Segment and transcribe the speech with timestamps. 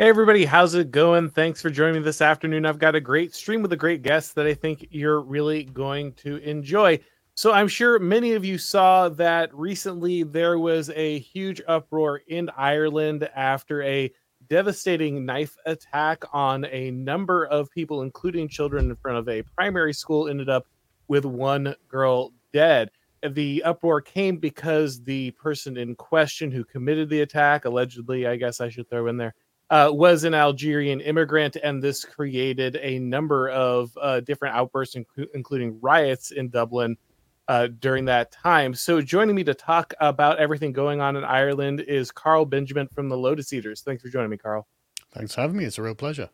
[0.00, 1.30] Hey everybody, how's it going?
[1.30, 2.66] Thanks for joining me this afternoon.
[2.66, 6.14] I've got a great stream with a great guest that I think you're really going
[6.14, 6.98] to enjoy.
[7.36, 12.50] So I'm sure many of you saw that recently there was a huge uproar in
[12.56, 14.12] Ireland after a
[14.48, 19.92] devastating knife attack on a number of people, including children in front of a primary
[19.92, 20.66] school, ended up
[21.06, 22.90] with one girl dead.
[23.30, 28.60] The uproar came because the person in question who committed the attack, allegedly, I guess
[28.60, 29.36] I should throw in there,
[29.74, 35.26] uh, was an Algerian immigrant, and this created a number of uh, different outbursts, inc-
[35.34, 36.96] including riots in Dublin
[37.48, 38.72] uh, during that time.
[38.72, 43.08] So, joining me to talk about everything going on in Ireland is Carl Benjamin from
[43.08, 43.80] the Lotus Eaters.
[43.80, 44.68] Thanks for joining me, Carl.
[45.12, 45.64] Thanks for having me.
[45.64, 46.30] It's a real pleasure.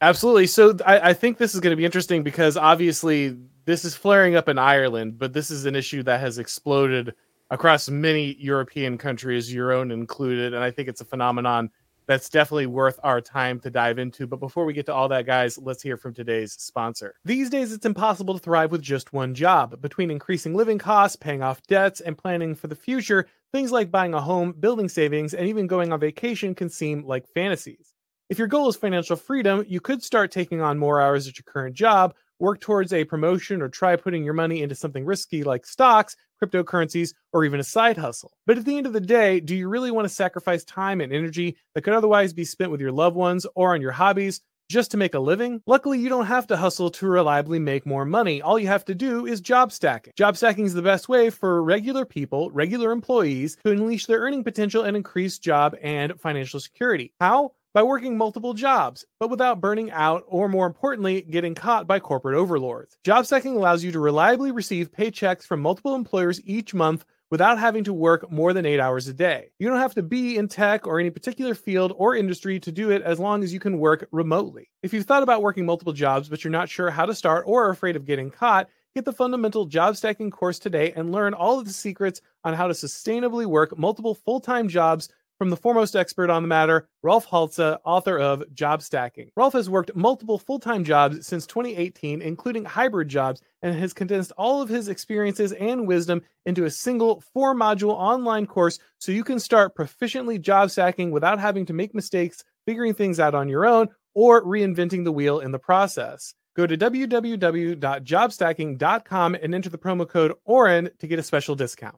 [0.00, 0.48] Absolutely.
[0.48, 4.34] So, I, I think this is going to be interesting because obviously this is flaring
[4.34, 7.14] up in Ireland, but this is an issue that has exploded
[7.52, 10.54] across many European countries, your own included.
[10.54, 11.70] And I think it's a phenomenon
[12.06, 14.26] that's definitely worth our time to dive into.
[14.26, 17.14] But before we get to all that, guys, let's hear from today's sponsor.
[17.24, 19.80] These days, it's impossible to thrive with just one job.
[19.80, 24.14] Between increasing living costs, paying off debts, and planning for the future, things like buying
[24.14, 27.94] a home, building savings, and even going on vacation can seem like fantasies.
[28.30, 31.44] If your goal is financial freedom, you could start taking on more hours at your
[31.44, 35.64] current job, work towards a promotion, or try putting your money into something risky like
[35.64, 38.32] stocks cryptocurrencies, or even a side hustle.
[38.46, 41.12] But at the end of the day, do you really want to sacrifice time and
[41.12, 44.90] energy that could otherwise be spent with your loved ones or on your hobbies just
[44.90, 45.62] to make a living?
[45.66, 48.42] Luckily, you don't have to hustle to reliably make more money.
[48.42, 50.14] All you have to do is job stacking.
[50.16, 54.42] Job stacking is the best way for regular people, regular employees, to unleash their earning
[54.42, 57.12] potential and increase job and financial security.
[57.20, 57.52] How?
[57.74, 62.36] By working multiple jobs, but without burning out or, more importantly, getting caught by corporate
[62.36, 62.98] overlords.
[63.04, 67.82] Job stacking allows you to reliably receive paychecks from multiple employers each month without having
[67.84, 69.50] to work more than eight hours a day.
[69.58, 72.90] You don't have to be in tech or any particular field or industry to do
[72.90, 74.68] it as long as you can work remotely.
[74.82, 77.64] If you've thought about working multiple jobs but you're not sure how to start or
[77.64, 81.58] are afraid of getting caught, Get the fundamental job stacking course today and learn all
[81.58, 85.08] of the secrets on how to sustainably work multiple full time jobs
[85.42, 89.32] from the foremost expert on the matter, Rolf Halse, author of Job Stacking.
[89.36, 94.30] Rolf has worked multiple full time jobs since 2018, including hybrid jobs, and has condensed
[94.38, 99.24] all of his experiences and wisdom into a single four module online course so you
[99.24, 103.66] can start proficiently job stacking without having to make mistakes, figuring things out on your
[103.66, 106.36] own, or reinventing the wheel in the process.
[106.54, 111.96] Go to www.jobstacking.com and enter the promo code Auron to get a special discount.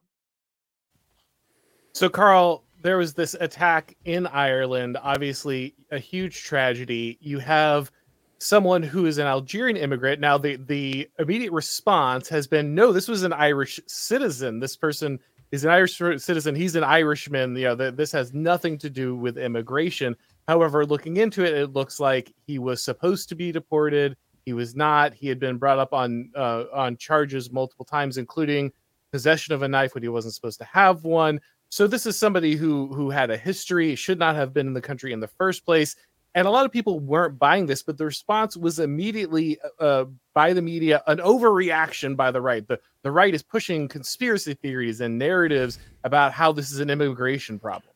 [1.95, 7.17] So, Carl, there was this attack in Ireland, obviously a huge tragedy.
[7.23, 7.91] You have
[8.39, 10.21] someone who is an Algerian immigrant.
[10.21, 14.61] Now, the, the immediate response has been no, this was an Irish citizen.
[14.61, 15.19] This person
[15.51, 16.55] is an Irish citizen.
[16.55, 17.57] He's an Irishman.
[17.57, 20.15] You know, the, this has nothing to do with immigration.
[20.47, 24.15] However, looking into it, it looks like he was supposed to be deported.
[24.45, 25.15] He was not.
[25.15, 28.73] He had been brought up on uh, on charges multiple times, including
[29.11, 31.41] possession of a knife when he wasn't supposed to have one.
[31.75, 34.81] So this is somebody who who had a history, should not have been in the
[34.81, 35.97] country in the first place.
[36.37, 40.05] And a lot of people weren't buying this, but the response was immediately uh,
[40.35, 42.65] by the media an overreaction by the right.
[42.65, 47.59] The the right is pushing conspiracy theories and narratives about how this is an immigration
[47.59, 47.93] problem.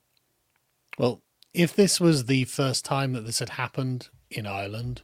[0.98, 1.22] Well,
[1.54, 5.02] if this was the first time that this had happened in Ireland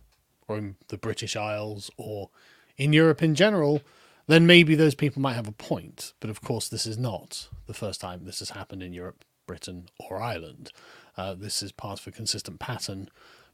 [0.48, 2.30] or in the British Isles or
[2.76, 3.82] in Europe in general,
[4.26, 6.12] then maybe those people might have a point.
[6.18, 9.86] But of course, this is not the first time this has happened in Europe, Britain,
[9.98, 10.70] or Ireland.
[11.16, 13.08] Uh, this is part of a consistent pattern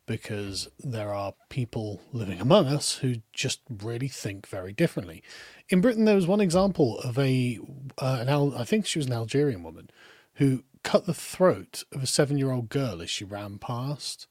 [0.06, 5.22] because there are people living among us who just really think very differently.
[5.68, 7.60] In Britain, there was one example of a,
[7.98, 9.90] uh, an Al- I think she was an Algerian woman,
[10.34, 14.26] who cut the throat of a seven year old girl as she ran past.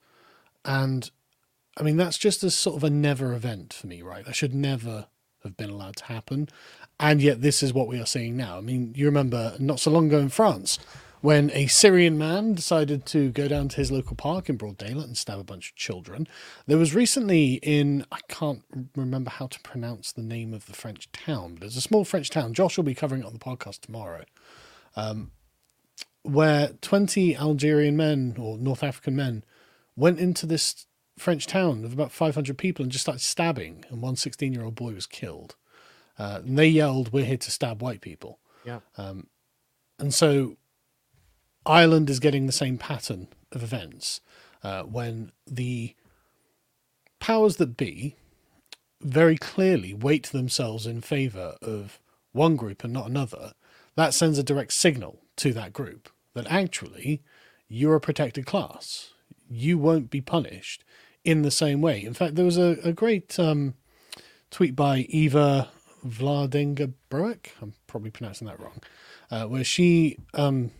[0.65, 1.09] And
[1.77, 4.25] I mean, that's just a sort of a never event for me, right?
[4.25, 5.07] That should never
[5.43, 6.49] have been allowed to happen.
[6.99, 8.57] And yet, this is what we are seeing now.
[8.57, 10.79] I mean, you remember not so long ago in France
[11.21, 15.07] when a Syrian man decided to go down to his local park in broad daylight
[15.07, 16.27] and stab a bunch of children.
[16.65, 18.63] There was recently in, I can't
[18.95, 22.29] remember how to pronounce the name of the French town, but it's a small French
[22.29, 22.53] town.
[22.53, 24.23] Josh will be covering it on the podcast tomorrow.
[24.95, 25.31] Um,
[26.23, 29.43] where 20 Algerian men or North African men
[29.95, 30.85] went into this
[31.21, 34.75] French town of about 500 people and just started stabbing, and one 16 year old
[34.75, 35.55] boy was killed.
[36.17, 38.39] Uh, and they yelled, We're here to stab white people.
[38.65, 38.79] Yeah.
[38.97, 39.27] Um,
[39.97, 40.57] and so
[41.65, 44.21] Ireland is getting the same pattern of events
[44.63, 45.95] uh, when the
[47.19, 48.15] powers that be
[49.01, 51.99] very clearly weight themselves in favor of
[52.31, 53.53] one group and not another.
[53.95, 57.21] That sends a direct signal to that group that actually
[57.67, 59.11] you're a protected class.
[59.49, 60.83] You won't be punished
[61.23, 62.03] in the same way.
[62.03, 63.75] In fact, there was a, a great um,
[64.51, 65.69] tweet by Eva
[66.05, 67.49] Vlaardinga Broek.
[67.61, 68.81] I'm probably pronouncing that wrong,
[69.29, 70.71] uh, where she um,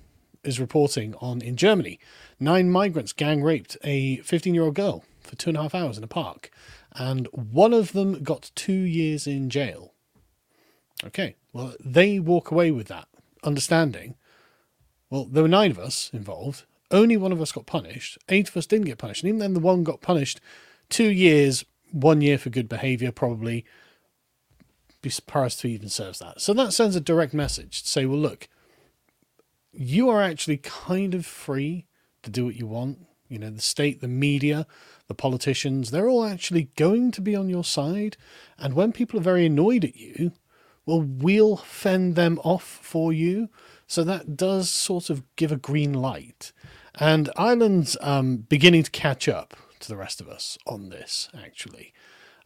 [0.44, 2.00] is reporting on in Germany,
[2.40, 5.98] nine migrants gang raped a 15 year old girl for two and a half hours
[5.98, 6.50] in a park,
[6.94, 9.94] and one of them got two years in jail.
[11.06, 13.08] Okay, well, they walk away with that
[13.44, 14.16] understanding.
[15.10, 16.66] Well, there were nine of us involved.
[16.92, 18.18] Only one of us got punished.
[18.30, 19.24] Eight of us didn't get punished.
[19.24, 20.40] And even then, the one got punished
[20.90, 23.66] two years, one year for good behavior, probably.
[25.02, 26.42] Be surprised to even serves that.
[26.42, 28.50] So that sends a direct message to say, well, look,
[29.72, 31.86] you are actually kind of free
[32.24, 33.06] to do what you want.
[33.28, 34.66] You know, the state, the media,
[35.08, 38.18] the politicians, they're all actually going to be on your side.
[38.58, 40.32] And when people are very annoyed at you,
[40.86, 43.50] well, we'll fend them off for you.
[43.86, 46.52] So that does sort of give a green light.
[47.00, 51.94] And Ireland's um, beginning to catch up to the rest of us on this, actually.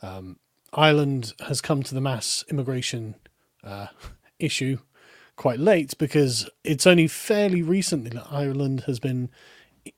[0.01, 0.38] Um,
[0.71, 3.15] Ireland has come to the mass immigration
[3.63, 3.88] uh,
[4.39, 4.77] issue
[5.35, 9.29] quite late because it's only fairly recently that Ireland has been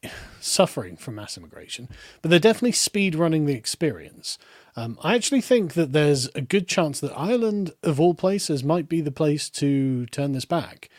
[0.40, 1.90] suffering from mass immigration,
[2.22, 4.38] but they're definitely speed running the experience.
[4.78, 8.88] Um, I actually think that there's a good chance that Ireland, of all places, might
[8.88, 10.90] be the place to turn this back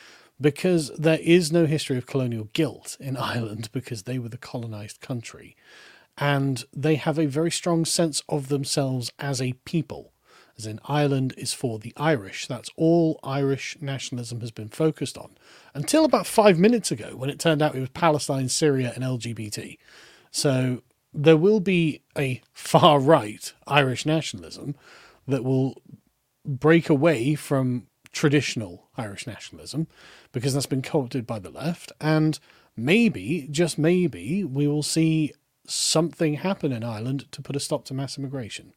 [0.40, 5.00] because there is no history of colonial guilt in Ireland because they were the colonized
[5.00, 5.56] country.
[6.18, 10.12] And they have a very strong sense of themselves as a people
[10.58, 12.46] as in Ireland is for the Irish.
[12.46, 15.36] That's all Irish nationalism has been focused on
[15.74, 19.76] until about five minutes ago when it turned out it was Palestine, Syria, and LGBT.
[20.30, 24.74] So there will be a far right Irish nationalism
[25.28, 25.82] that will
[26.44, 29.86] break away from traditional Irish nationalism
[30.32, 31.92] because that's been co opted by the left.
[32.00, 32.38] And
[32.74, 35.34] maybe, just maybe, we will see
[35.66, 38.72] something happen in Ireland to put a stop to mass immigration.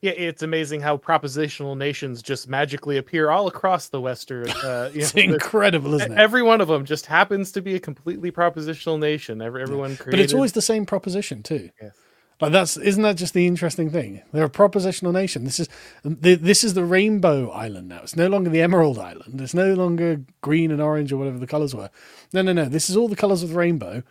[0.00, 4.48] Yeah, it's amazing how propositional nations just magically appear all across the Western.
[4.48, 6.18] Uh, it's know, incredible, isn't it?
[6.18, 9.42] Every one of them just happens to be a completely propositional nation.
[9.42, 10.12] Every, everyone created...
[10.12, 11.68] but it's always the same proposition too.
[11.80, 11.94] Yes.
[12.40, 14.22] Like that's isn't that just the interesting thing?
[14.32, 15.44] They're a propositional nation.
[15.44, 15.68] This is
[16.02, 18.00] the, this is the rainbow island now.
[18.02, 19.40] It's no longer the emerald island.
[19.40, 21.90] It's no longer green and orange or whatever the colors were.
[22.32, 22.64] No, no, no.
[22.64, 24.02] This is all the colors of the rainbow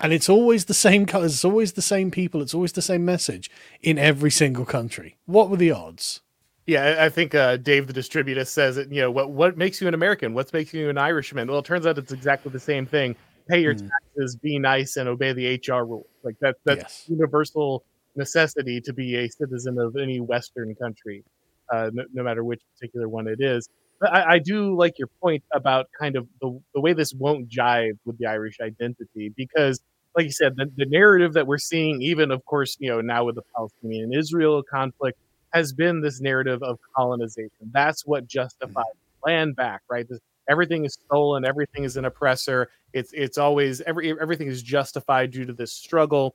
[0.00, 3.04] and it's always the same colors, it's always the same people, it's always the same
[3.04, 3.50] message
[3.80, 5.16] in every single country.
[5.26, 6.20] What were the odds?
[6.66, 8.90] Yeah, I think uh, Dave the Distributist says it.
[8.90, 10.32] You know, what what makes you an American?
[10.32, 11.48] What makes you an Irishman?
[11.48, 13.16] Well, it turns out it's exactly the same thing.
[13.48, 13.88] Pay your mm.
[13.88, 16.06] taxes, be nice, and obey the HR rules.
[16.22, 17.04] Like that, that's yes.
[17.08, 17.84] universal
[18.16, 21.24] necessity to be a citizen of any Western country,
[21.70, 23.68] uh, no, no, matter which particular one it is.
[24.00, 27.48] But I, I, do like your point about kind of the, the way this won't
[27.48, 29.80] jive with the Irish identity because
[30.16, 33.24] like you said, the, the narrative that we're seeing, even of course, you know, now
[33.24, 35.18] with the Palestinian Israel conflict,
[35.52, 37.70] has been this narrative of colonization.
[37.72, 39.30] That's what justifies mm-hmm.
[39.30, 40.08] land back, right?
[40.08, 42.68] This, everything is stolen, everything is an oppressor.
[42.92, 46.34] It's it's always every everything is justified due to this struggle.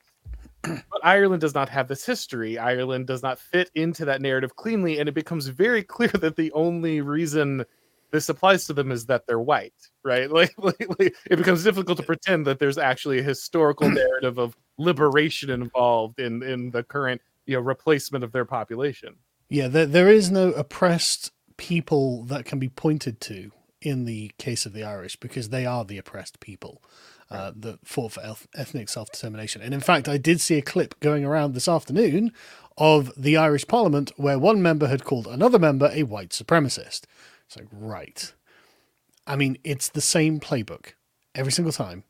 [0.62, 2.58] But Ireland does not have this history.
[2.58, 6.52] Ireland does not fit into that narrative cleanly, and it becomes very clear that the
[6.52, 7.64] only reason
[8.10, 9.72] this applies to them is that they're white,
[10.04, 10.30] right?
[10.32, 14.56] Like, like, like, it becomes difficult to pretend that there's actually a historical narrative of
[14.78, 19.16] liberation involved in in the current you know replacement of their population.
[19.48, 23.52] Yeah, there, there is no oppressed people that can be pointed to
[23.82, 26.82] in the case of the Irish because they are the oppressed people
[27.30, 28.22] uh, that fought for
[28.54, 29.62] ethnic self determination.
[29.62, 32.32] And in fact, I did see a clip going around this afternoon
[32.76, 37.02] of the Irish Parliament where one member had called another member a white supremacist.
[37.46, 38.32] It's like, right.
[39.26, 40.94] I mean, it's the same playbook
[41.34, 42.04] every single time,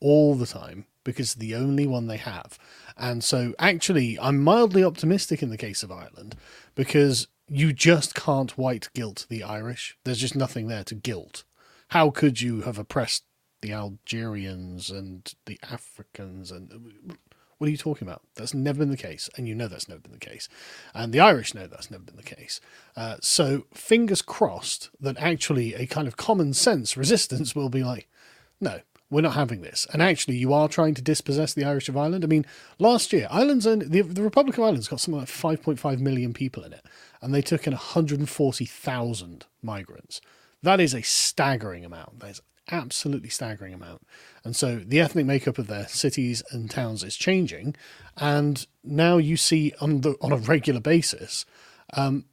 [0.00, 2.58] all the time, because it's the only one they have.
[2.96, 6.36] And so, actually, I'm mildly optimistic in the case of Ireland
[6.74, 9.98] because you just can't white guilt the Irish.
[10.04, 11.44] There's just nothing there to guilt.
[11.88, 13.24] How could you have oppressed
[13.60, 17.16] the Algerians and the Africans and
[17.58, 18.22] what are you talking about?
[18.34, 19.30] That's never been the case.
[19.36, 20.48] And you know that's never been the case.
[20.94, 22.60] And the Irish know that's never been the case.
[22.96, 28.08] Uh, so fingers crossed that actually a kind of common sense resistance will be like,
[28.60, 28.80] no,
[29.12, 29.86] we're not having this.
[29.92, 32.24] And actually, you are trying to dispossess the Irish of Ireland.
[32.24, 32.46] I mean,
[32.78, 36.64] last year, Ireland's only, the, the Republic of Ireland's got something like 5.5 million people
[36.64, 36.86] in it,
[37.20, 40.22] and they took in 140,000 migrants.
[40.62, 42.20] That is a staggering amount.
[42.20, 44.06] That is absolutely staggering amount.
[44.44, 47.76] And so the ethnic makeup of their cities and towns is changing,
[48.16, 51.44] and now you see on the on a regular basis
[51.92, 52.24] um,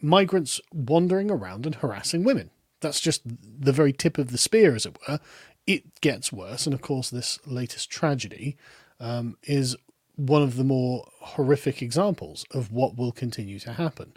[0.00, 2.50] migrants wandering around and harassing women.
[2.80, 5.20] That's just the very tip of the spear, as it were.
[5.66, 8.56] It gets worse, and of course, this latest tragedy
[8.98, 9.76] um, is
[10.16, 14.12] one of the more horrific examples of what will continue to happen.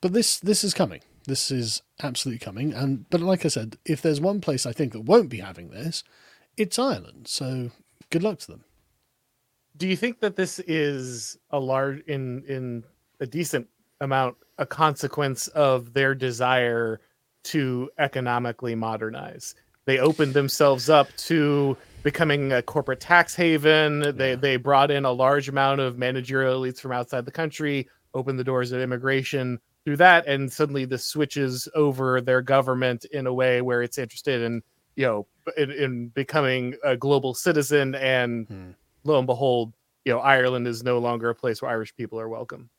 [0.00, 1.00] But this this is coming.
[1.26, 2.72] This is absolutely coming.
[2.72, 5.70] And but like I said, if there's one place I think that won't be having
[5.70, 6.02] this,
[6.56, 7.28] it's Ireland.
[7.28, 7.70] So
[8.10, 8.64] good luck to them.
[9.76, 12.84] Do you think that this is a large in in
[13.20, 13.68] a decent
[14.00, 17.00] amount a consequence of their desire
[17.44, 19.54] to economically modernize?
[19.90, 24.16] They opened themselves up to becoming a corporate tax haven.
[24.16, 28.38] They they brought in a large amount of managerial elites from outside the country, opened
[28.38, 33.34] the doors of immigration through that, and suddenly this switches over their government in a
[33.34, 34.62] way where it's interested in
[34.94, 37.96] you know in, in becoming a global citizen.
[37.96, 38.70] And hmm.
[39.02, 42.28] lo and behold, you know Ireland is no longer a place where Irish people are
[42.28, 42.70] welcome.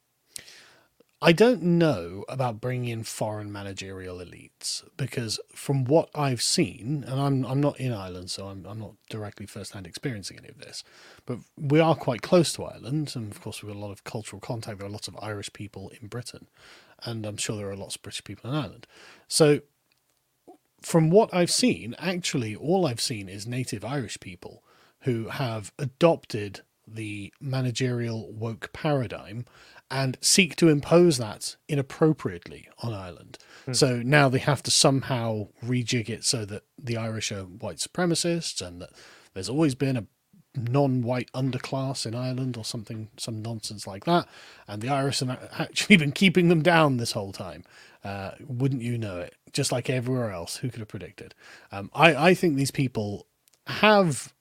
[1.23, 7.21] I don't know about bringing in foreign managerial elites because from what I've seen, and
[7.21, 10.83] I'm I'm not in Ireland, so I'm I'm not directly firsthand experiencing any of this,
[11.27, 14.03] but we are quite close to Ireland, and of course we've got a lot of
[14.03, 14.79] cultural contact.
[14.79, 16.47] There are lots of Irish people in Britain,
[17.03, 18.87] and I'm sure there are lots of British people in Ireland.
[19.27, 19.59] So,
[20.81, 24.63] from what I've seen, actually, all I've seen is native Irish people
[25.01, 29.45] who have adopted the managerial woke paradigm
[29.91, 33.37] and seek to impose that inappropriately on Ireland.
[33.65, 33.73] Hmm.
[33.73, 38.65] So now they have to somehow rejig it so that the Irish are white supremacists
[38.65, 38.91] and that
[39.33, 40.05] there's always been a
[40.55, 44.27] non-white underclass in Ireland or something, some nonsense like that.
[44.67, 45.29] And the Irish have
[45.59, 47.63] actually been keeping them down this whole time.
[48.03, 49.35] Uh, wouldn't you know it?
[49.51, 51.35] Just like everywhere else, who could have predicted?
[51.71, 53.27] Um, I, I think these people
[53.67, 54.33] have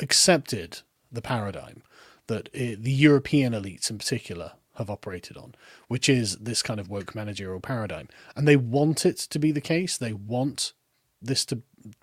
[0.00, 0.80] accepted
[1.12, 1.82] the paradigm
[2.30, 5.54] that it, the European elites in particular have operated on,
[5.88, 8.08] which is this kind of woke managerial paradigm.
[8.36, 9.98] And they want it to be the case.
[9.98, 10.72] They want
[11.20, 11.62] this to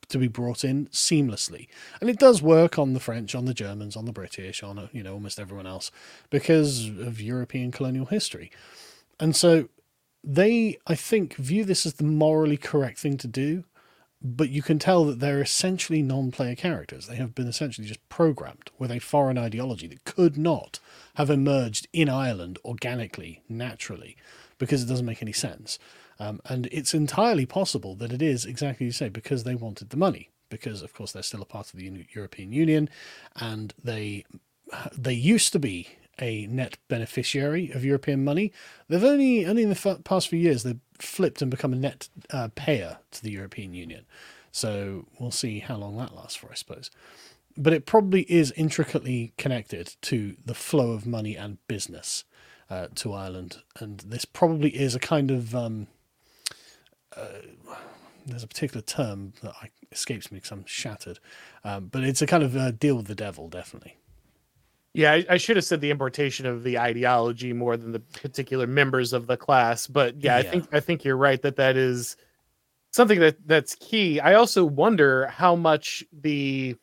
[0.10, 1.68] to be brought in seamlessly.
[2.02, 4.88] And it does work on the French, on the Germans, on the British, on uh,
[4.92, 5.92] you know almost everyone else
[6.30, 8.52] because of European colonial history.
[9.20, 9.70] And so
[10.24, 13.64] they I think view this as the morally correct thing to do
[14.36, 17.08] but you can tell that they're essentially non-player characters.
[17.08, 20.80] They have been essentially just programmed with a foreign ideology that could not
[21.16, 24.18] have emerged in Ireland organically, naturally,
[24.58, 25.80] because it doesn't make any sense.
[26.20, 29.90] Um, and it's entirely possible that it is exactly as you say because they wanted
[29.90, 30.30] the money.
[30.50, 32.90] Because of course they're still a part of the European Union,
[33.36, 34.26] and they
[34.98, 38.52] they used to be a net beneficiary of European money.
[38.88, 42.50] They've only only in the past few years they've flipped and become a net uh,
[42.56, 44.06] payer to the European Union.
[44.52, 46.90] So we'll see how long that lasts for, I suppose.
[47.56, 52.24] But it probably is intricately connected to the flow of money and business
[52.70, 55.88] uh, to Ireland, and this probably is a kind of um,
[57.16, 57.28] uh,
[58.26, 59.54] there's a particular term that
[59.92, 61.20] escapes me because I'm shattered,
[61.64, 63.96] um, but it's a kind of uh, deal with the devil, definitely.
[64.98, 68.66] Yeah, I, I, should have said the importation of the ideology more than the particular
[68.66, 69.86] members of the class.
[69.86, 72.18] But yeah, yeah, I think I think you're right that that is
[72.90, 74.20] something that that's key.
[74.20, 76.76] I also wonder how much the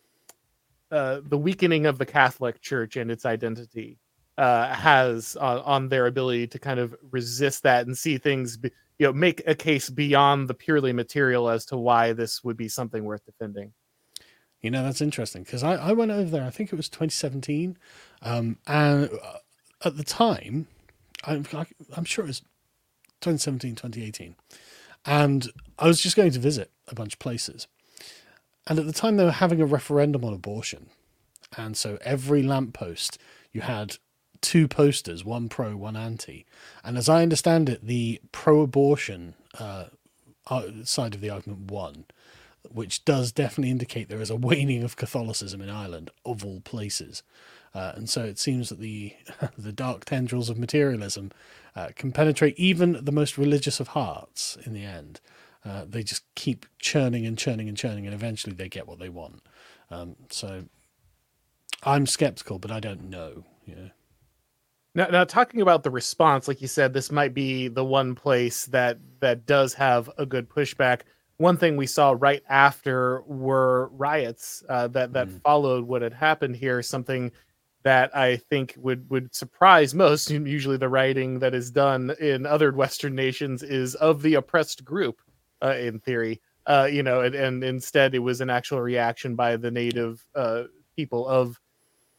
[0.92, 3.98] uh, the weakening of the Catholic Church and its identity
[4.38, 8.70] uh, has on, on, their ability to kind of resist that and see things, be,
[9.00, 12.68] you know, make a case beyond the purely material as to why this would be
[12.68, 13.72] something worth defending.
[14.64, 17.76] You know, that's interesting because I, I went over there, I think it was 2017.
[18.22, 19.36] Um, and uh,
[19.84, 20.68] at the time,
[21.22, 21.44] I'm,
[21.94, 22.40] I'm sure it was
[23.20, 24.36] 2017, 2018.
[25.04, 27.68] And I was just going to visit a bunch of places.
[28.66, 30.86] And at the time, they were having a referendum on abortion.
[31.58, 33.18] And so every lamppost,
[33.52, 33.98] you had
[34.40, 36.46] two posters, one pro, one anti.
[36.82, 39.88] And as I understand it, the pro abortion uh,
[40.46, 42.06] uh, side of the argument won
[42.70, 47.22] which does definitely indicate there is a waning of Catholicism in Ireland, of all places.
[47.74, 49.14] Uh, and so it seems that the
[49.58, 51.32] the dark tendrils of materialism
[51.74, 54.56] uh, can penetrate even the most religious of hearts.
[54.64, 55.20] In the end,
[55.64, 59.08] uh, they just keep churning and churning and churning, and eventually they get what they
[59.08, 59.42] want.
[59.90, 60.64] Um, so
[61.82, 63.44] I'm skeptical, but I don't know.
[63.66, 63.90] You know.
[64.96, 68.66] Now, now, talking about the response, like you said, this might be the one place
[68.66, 71.00] that that does have a good pushback.
[71.38, 75.42] One thing we saw right after were riots uh, that that Mm.
[75.42, 76.82] followed what had happened here.
[76.82, 77.32] Something
[77.82, 80.30] that I think would would surprise most.
[80.30, 85.20] Usually, the writing that is done in other Western nations is of the oppressed group,
[85.62, 86.40] uh, in theory.
[86.66, 90.62] Uh, you know, and, and instead it was an actual reaction by the native uh,
[90.96, 91.60] people of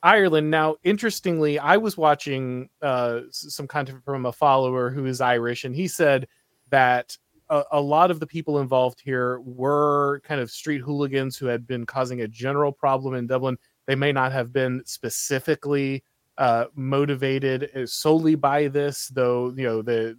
[0.04, 0.52] Ireland.
[0.52, 5.76] Now, interestingly, I was watching uh, some content from a follower who is Irish, and
[5.76, 6.28] he said
[6.70, 7.18] that
[7.50, 11.68] a, a lot of the people involved here were kind of street hooligans who had
[11.68, 13.58] been causing a general problem in Dublin.
[13.86, 16.04] They may not have been specifically
[16.38, 19.54] uh, motivated uh, solely by this, though.
[19.56, 20.18] You know, the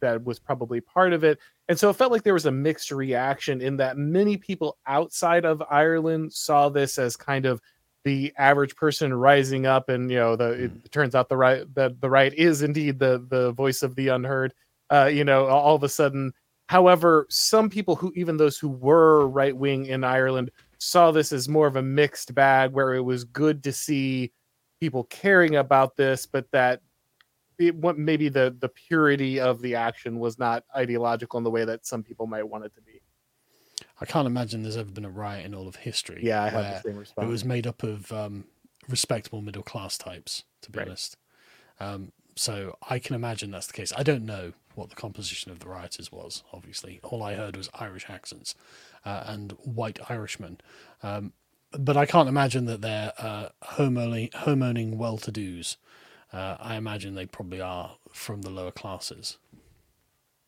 [0.00, 1.38] that was probably part of it.
[1.68, 5.44] And so it felt like there was a mixed reaction in that many people outside
[5.44, 7.60] of Ireland saw this as kind of
[8.04, 12.00] the average person rising up and you know the it turns out the right that
[12.00, 14.54] the right is indeed the the voice of the unheard
[14.90, 16.32] uh you know all of a sudden
[16.70, 21.48] however some people who even those who were right wing in Ireland saw this as
[21.48, 24.30] more of a mixed bag where it was good to see
[24.78, 26.80] people caring about this but that
[27.58, 31.64] it what maybe the the purity of the action was not ideological in the way
[31.64, 33.00] that some people might want it to be
[34.00, 36.20] I can't imagine there's ever been a riot in all of history.
[36.22, 37.26] yeah i have where the same response.
[37.26, 38.44] it was made up of um,
[38.88, 40.86] respectable middle class types, to be Right.
[40.86, 41.16] honest.
[41.80, 43.92] Um, so I can imagine that's the case.
[43.96, 46.42] I don't know what the composition of the rioters was.
[46.52, 48.54] Obviously, all I heard was Irish accents
[49.04, 50.60] uh, and white Irishmen.
[51.02, 51.32] Um,
[51.72, 55.76] but I can't imagine that they're uh, homeowning, homeowning well-to-dos.
[56.32, 59.38] Uh, I imagine they probably are from the lower classes.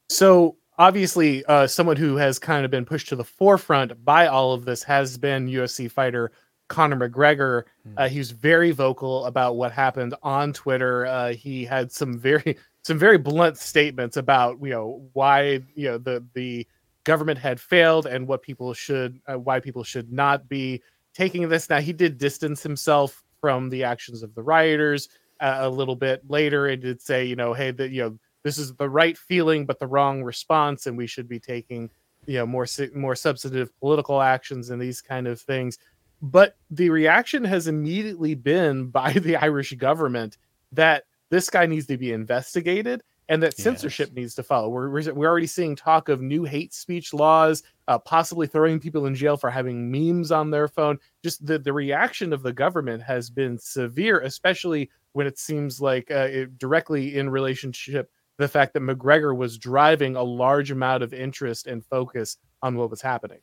[0.09, 4.52] So obviously, uh, someone who has kind of been pushed to the forefront by all
[4.52, 6.33] of this has been UFC fighter
[6.69, 7.64] Conor McGregor.
[7.97, 11.05] Uh, he was very vocal about what happened on Twitter.
[11.05, 15.99] Uh, he had some very some very blunt statements about you know why you know
[15.99, 16.67] the the
[17.05, 20.83] government had failed and what people should uh, why people should not be
[21.15, 21.69] taking this.
[21.69, 25.09] Now he did distance himself from the actions of the rioters
[25.41, 26.69] uh, a little bit later.
[26.69, 29.79] It did say you know hey that you know this is the right feeling but
[29.79, 31.90] the wrong response and we should be taking
[32.27, 35.79] you know more more substantive political actions and these kind of things
[36.21, 40.38] but the reaction has immediately been by the irish government
[40.73, 43.64] that this guy needs to be investigated and that Yes.
[43.64, 47.62] censorship needs to follow we're, we're we're already seeing talk of new hate speech laws
[47.88, 51.73] uh, possibly throwing people in jail for having memes on their phone just the, the
[51.73, 57.16] reaction of the government has been severe especially when it seems like uh, it, directly
[57.16, 62.38] in relationship the fact that McGregor was driving a large amount of interest and focus
[62.62, 63.38] on what was happening.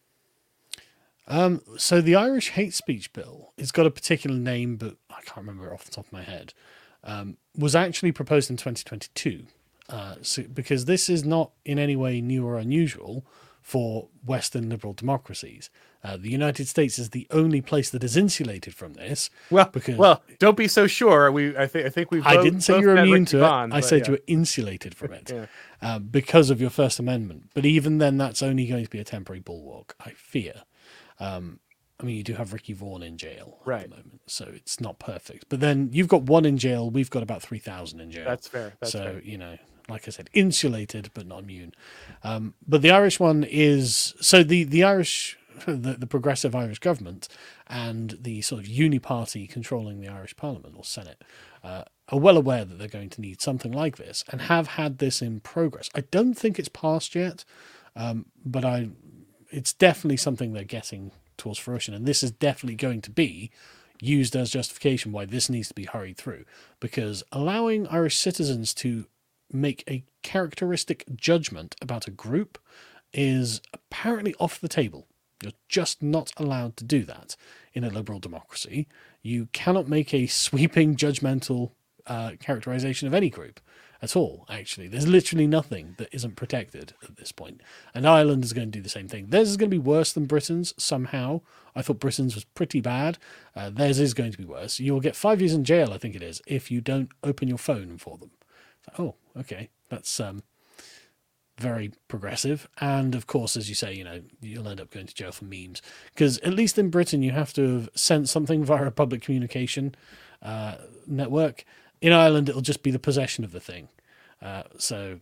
[1.28, 5.38] Um, so the Irish hate speech bill, it's got a particular name, but I can't
[5.38, 6.54] remember off the top of my head.
[7.04, 9.46] Um, was actually proposed in 2022,
[9.90, 13.26] uh, so, because this is not in any way new or unusual
[13.62, 15.70] for Western liberal democracies.
[16.04, 19.30] Uh, the United States is the only place that is insulated from this.
[19.50, 21.30] Well, Because- well, don't be so sure.
[21.32, 22.22] We, I think, I think we.
[22.22, 23.74] I didn't say you were immune to it.
[23.74, 24.06] I said yeah.
[24.08, 25.46] you were insulated from it Yeah.
[25.82, 27.52] uh, because of your First Amendment.
[27.54, 30.64] But even then, that's only going to be a temporary bulwark, I fear.
[31.20, 31.60] Um,
[32.00, 33.84] I mean, you do have Ricky Vaughan in jail at Right.
[33.84, 35.46] the moment, so it's not perfect.
[35.50, 36.90] But then you've got one in jail.
[36.90, 38.26] We've got about three thousand in jail.
[38.26, 38.74] That's fair.
[38.80, 39.22] That's so fair.
[39.22, 39.58] you know,
[39.90, 41.74] like I said, insulated but not immune.
[42.24, 45.36] Um, but the Irish one is so the the Irish.
[45.66, 47.28] The, the progressive Irish government
[47.68, 51.22] and the sort of uni party controlling the Irish Parliament or Senate
[51.66, 55.00] uh, are well aware that they're going to need something like this and have had
[55.00, 55.90] this in progress.
[55.94, 57.44] I don't think it's passed yet,
[57.94, 58.88] um, but I,
[59.52, 63.50] it's definitely something they're getting towards fruition, and this is definitely going to be
[64.02, 66.46] used as justification why this needs to be hurried through
[66.80, 69.06] because allowing Irish citizens to
[69.52, 72.58] make a characteristic judgment about a group
[73.14, 75.08] is apparently off the table.
[75.42, 77.36] You're just not allowed to do that
[77.74, 78.88] in a liberal democracy.
[79.22, 81.72] You cannot make a sweeping judgmental
[82.06, 83.60] uh, characterization of any group
[84.02, 84.88] at all, actually.
[84.88, 87.62] There's literally nothing that isn't protected at this point.
[87.94, 89.28] And Ireland is going to do the same thing.
[89.28, 91.42] Theirs is going to be worse than Britain's somehow.
[91.76, 93.18] I thought Britain's was pretty bad.
[93.56, 94.80] Uh, theirs is going to be worse.
[94.80, 97.48] You will get five years in jail, I think it is, if you don't open
[97.48, 98.32] your phone for them.
[98.98, 99.70] Oh, okay.
[99.90, 100.44] That's um,
[101.58, 102.68] very progressive.
[102.80, 105.46] And of course, as you say, you know, you'll end up going to jail for
[105.46, 105.82] memes.
[106.14, 109.94] Because at least in Britain, you have to have sent something via a public communication
[110.42, 111.66] uh, network.
[112.02, 113.90] In Ireland, it'll just be the possession of the thing.
[114.42, 115.20] Uh, so,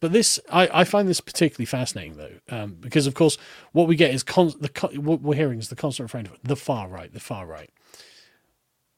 [0.00, 3.38] but this, I, I find this particularly fascinating though, um, because of course,
[3.72, 6.56] what we get is con- the what we're hearing is the constant refrain of the
[6.56, 7.70] far right, the far right.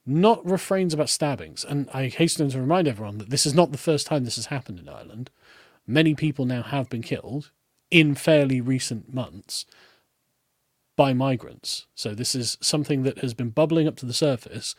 [0.04, 3.78] Not refrains about stabbings, and I hasten to remind everyone that this is not the
[3.78, 5.30] first time this has happened in Ireland.
[5.86, 7.50] Many people now have been killed
[7.90, 9.66] in fairly recent months
[10.96, 11.86] by migrants.
[11.94, 14.74] So this is something that has been bubbling up to the surface.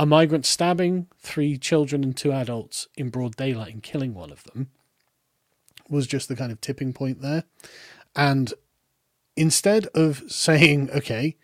[0.00, 4.44] A migrant stabbing three children and two adults in broad daylight and killing one of
[4.44, 4.70] them
[5.88, 7.42] was just the kind of tipping point there.
[8.14, 8.54] And
[9.36, 11.36] instead of saying, okay,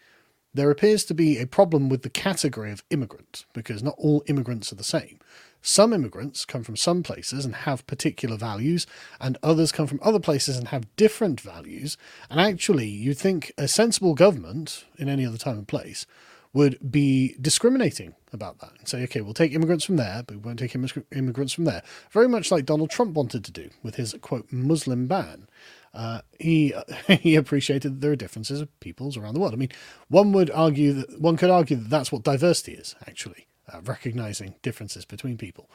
[0.53, 4.71] there appears to be a problem with the category of immigrant because not all immigrants
[4.73, 5.19] are the same.
[5.61, 8.87] Some immigrants come from some places and have particular values,
[9.19, 11.97] and others come from other places and have different values.
[12.31, 16.07] And actually, you'd think a sensible government in any other time and place
[16.55, 20.43] would be discriminating about that and say, okay, we'll take immigrants from there, but we
[20.43, 21.83] won't take immigrants from there.
[22.11, 25.49] Very much like Donald Trump wanted to do with his quote Muslim ban.
[25.93, 26.73] Uh, he
[27.09, 29.53] he appreciated that there are differences of peoples around the world.
[29.53, 29.73] I mean,
[30.09, 34.55] one would argue that one could argue that that's what diversity is actually uh, recognizing
[34.63, 35.69] differences between people.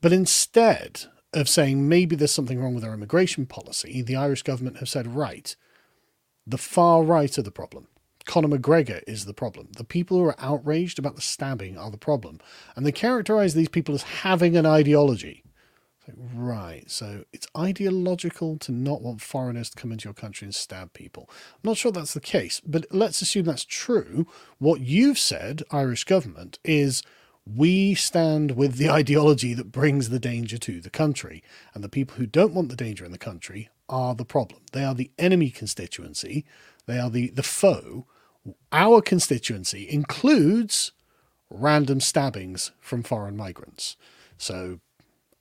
[0.00, 4.78] But instead of saying maybe there's something wrong with our immigration policy, the Irish government
[4.78, 5.54] have said, right,
[6.46, 7.86] the far right are the problem.
[8.24, 9.68] Conor McGregor is the problem.
[9.76, 12.38] The people who are outraged about the stabbing are the problem.
[12.76, 15.44] And they characterize these people as having an ideology.
[16.34, 20.92] Right, so it's ideological to not want foreigners to come into your country and stab
[20.92, 21.28] people.
[21.30, 24.26] I'm not sure that's the case, but let's assume that's true.
[24.58, 27.02] What you've said, Irish government, is
[27.46, 31.42] we stand with the ideology that brings the danger to the country,
[31.74, 34.62] and the people who don't want the danger in the country are the problem.
[34.72, 36.44] They are the enemy constituency,
[36.86, 38.06] they are the, the foe.
[38.72, 40.92] Our constituency includes
[41.50, 43.96] random stabbings from foreign migrants.
[44.38, 44.80] So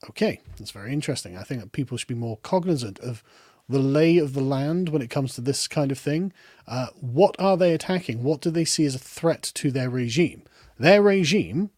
[0.07, 1.35] Okay, that's very interesting.
[1.37, 3.21] I think that people should be more cognizant of
[3.67, 6.31] the lay of the land when it comes to this kind of thing.
[6.67, 8.23] Uh, what are they attacking?
[8.23, 10.43] What do they see as a threat to their regime?
[10.77, 11.71] Their regime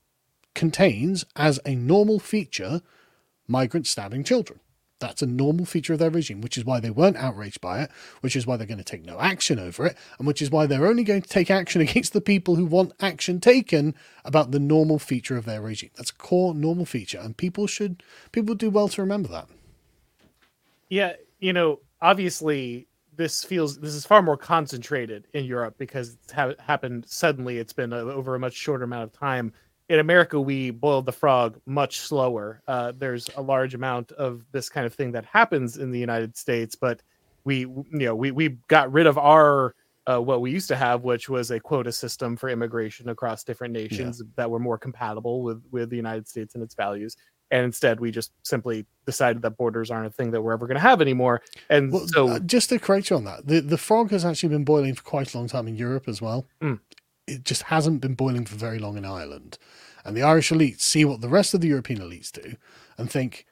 [0.53, 2.81] contains, as a normal feature,
[3.47, 4.60] migrants stabbing children.
[5.01, 7.91] That's a normal feature of their regime, which is why they weren't outraged by it,
[8.21, 10.65] which is why they're going to take no action over it, and which is why
[10.65, 14.59] they're only going to take action against the people who want action taken about the
[14.59, 15.89] normal feature of their regime.
[15.95, 19.47] That's a core normal feature, and people should people do well to remember that.
[20.89, 26.31] Yeah, you know, obviously this feels this is far more concentrated in Europe because it's
[26.31, 27.57] ha- happened suddenly.
[27.57, 29.53] It's been a, over a much shorter amount of time
[29.91, 32.61] in America, we boiled the frog much slower.
[32.65, 36.37] Uh, there's a large amount of this kind of thing that happens in the United
[36.37, 37.01] States, but
[37.43, 39.75] we, you know, we we got rid of our
[40.07, 43.73] uh, what we used to have, which was a quota system for immigration across different
[43.73, 44.31] nations yeah.
[44.37, 47.17] that were more compatible with with the United States and its values.
[47.51, 50.75] And instead, we just simply decided that borders aren't a thing that we're ever going
[50.75, 51.41] to have anymore.
[51.69, 54.49] And well, so, uh, just to correct you on that, the the frog has actually
[54.49, 56.47] been boiling for quite a long time in Europe as well.
[56.61, 56.79] Mm
[57.31, 59.57] it just hasn't been boiling for very long in Ireland.
[60.03, 62.55] And the Irish elites see what the rest of the European elites do
[62.97, 63.45] and think,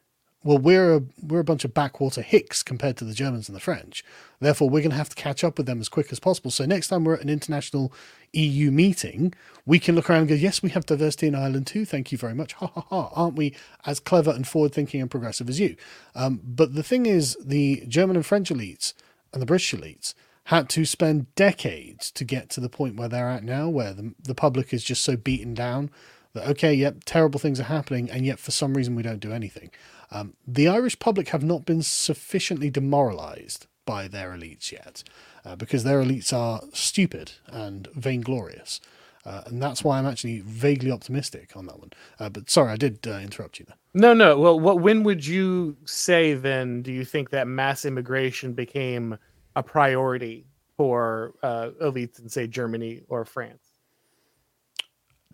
[0.43, 3.61] well, we're a, we're a bunch of backwater hicks compared to the Germans and the
[3.61, 4.03] French.
[4.39, 6.49] Therefore, we're going to have to catch up with them as quick as possible.
[6.49, 7.91] So next time we're at an international
[8.31, 9.33] EU meeting,
[9.65, 11.85] we can look around and go, yes, we have diversity in Ireland too.
[11.85, 12.53] Thank you very much.
[12.53, 13.11] Ha ha ha.
[13.15, 13.53] Aren't we
[13.85, 15.75] as clever and forward thinking and progressive as you?
[16.15, 18.93] Um, but the thing is, the German and French elites
[19.33, 20.13] and the British elites
[20.49, 24.15] had to spend decades to get to the point where they're at now, where the,
[24.23, 25.91] the public is just so beaten down
[26.33, 29.31] that, okay, yep, terrible things are happening, and yet for some reason we don't do
[29.31, 29.69] anything.
[30.09, 35.03] Um, the Irish public have not been sufficiently demoralized by their elites yet,
[35.45, 38.81] uh, because their elites are stupid and vainglorious.
[39.27, 41.91] Uh, and that's why I'm actually vaguely optimistic on that one.
[42.19, 43.77] Uh, but sorry, I did uh, interrupt you there.
[43.93, 44.39] No, no.
[44.39, 46.81] Well, what when would you say then?
[46.81, 49.19] Do you think that mass immigration became
[49.59, 50.45] a priority
[50.77, 53.63] for uh, elites in say Germany or France?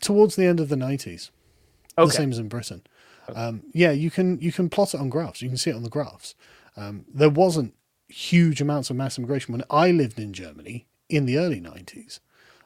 [0.01, 1.31] Towards the end of the nineties,
[1.97, 2.07] okay.
[2.07, 2.81] the same as in Britain.
[3.29, 3.39] Okay.
[3.39, 5.41] Um, yeah, you can you can plot it on graphs.
[5.41, 6.35] You can see it on the graphs.
[6.75, 7.73] Um, there wasn't
[8.07, 12.19] huge amounts of mass immigration when I lived in Germany in the early nineties.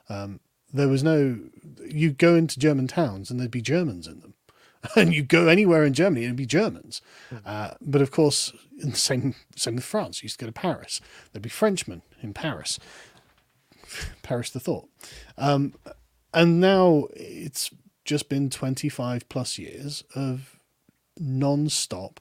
[0.07, 0.39] Um,
[0.73, 1.39] there was no.
[1.85, 4.33] You'd go into German towns and there'd be Germans in them.
[4.95, 7.01] and you go anywhere in Germany, it'd be Germans.
[7.31, 7.41] Mm.
[7.45, 8.53] Uh, but of course,
[8.93, 10.21] same same with France.
[10.21, 12.79] You used to go to Paris, there'd be Frenchmen in Paris.
[14.21, 14.87] Paris the thought.
[15.37, 15.73] Um,
[16.33, 17.71] and now it's
[18.05, 20.59] just been 25 plus years of
[21.17, 22.19] non-stop,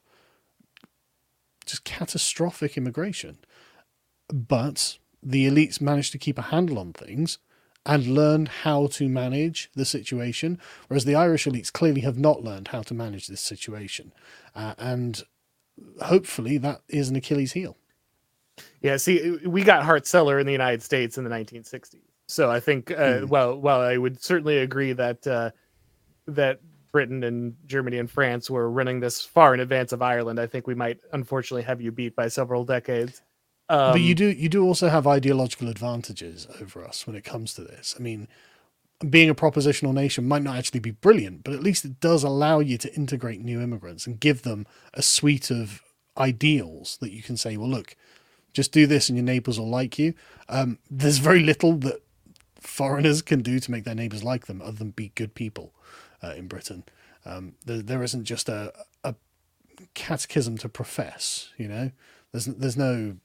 [1.66, 3.38] just catastrophic immigration.
[4.33, 7.38] But the elites managed to keep a handle on things
[7.88, 12.68] and learned how to manage the situation, whereas the Irish elites clearly have not learned
[12.68, 14.12] how to manage this situation.
[14.55, 15.22] Uh, and
[16.03, 17.79] hopefully that is an Achilles heel.
[18.83, 21.96] Yeah, see, we got Hart-Celler in the United States in the 1960s.
[22.27, 23.27] So I think, uh, hmm.
[23.27, 25.51] well, well, I would certainly agree that uh,
[26.27, 26.61] that
[26.92, 30.38] Britain and Germany and France were running this far in advance of Ireland.
[30.38, 33.22] I think we might unfortunately have you beat by several decades.
[33.70, 37.52] Um, but you do you do also have ideological advantages over us when it comes
[37.54, 37.94] to this.
[37.98, 38.28] I mean,
[39.09, 42.61] being a propositional nation might not actually be brilliant, but at least it does allow
[42.61, 45.83] you to integrate new immigrants and give them a suite of
[46.16, 47.94] ideals that you can say, well, look,
[48.52, 50.14] just do this and your neighbors will like you.
[50.48, 52.02] Um, there's very little that
[52.61, 55.72] foreigners can do to make their neighbors like them other than be good people
[56.22, 56.85] uh, in Britain.
[57.24, 58.72] Um, there, there isn't just a,
[59.04, 59.14] a
[59.94, 61.92] catechism to profess, you know,
[62.33, 63.16] there's, there's no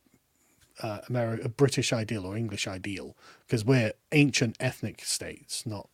[0.81, 5.89] uh, Ameri- a British ideal or English ideal because we're ancient ethnic states, not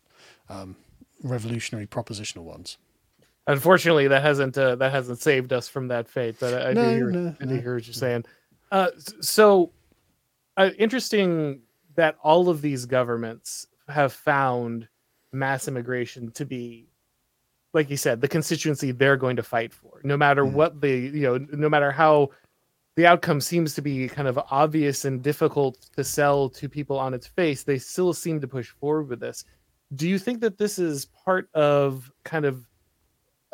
[0.47, 0.75] um,
[1.23, 2.77] revolutionary propositional ones.
[3.47, 6.35] Unfortunately, that hasn't uh, that hasn't saved us from that fate.
[6.39, 8.25] But I, I No, do hear, no, I do no, hear what you're saying.
[8.71, 8.89] Uh,
[9.21, 9.71] so
[10.57, 11.61] uh, interesting
[11.95, 14.87] that all of these governments have found
[15.33, 16.87] mass immigration to be,
[17.73, 20.53] like you said, the constituency they're going to fight for, no matter Mhm.
[20.53, 22.29] what the you know, no matter how
[22.99, 27.13] the outcome seems to be kind of obvious and difficult to sell to people on
[27.13, 29.45] its face, they still seem to push forward with this.
[29.95, 32.67] Do you think that this is part of kind of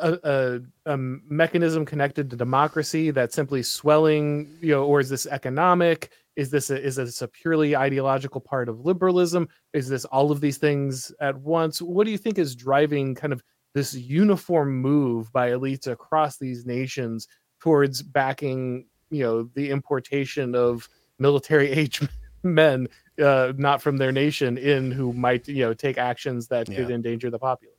[0.00, 5.26] a, a, a mechanism connected to democracy that's simply swelling, you know, or is this
[5.26, 6.10] economic?
[6.34, 9.48] Is this a, is this a purely ideological part of liberalism?
[9.72, 11.80] Is this all of these things at once?
[11.80, 16.66] What do you think is driving kind of this uniform move by elites across these
[16.66, 17.28] nations
[17.60, 20.88] towards backing, you know, the importation of
[21.18, 22.00] military age
[22.42, 22.88] men,
[23.22, 27.30] uh, not from their nation, in who might, you know, take actions that could endanger
[27.30, 27.76] the populace?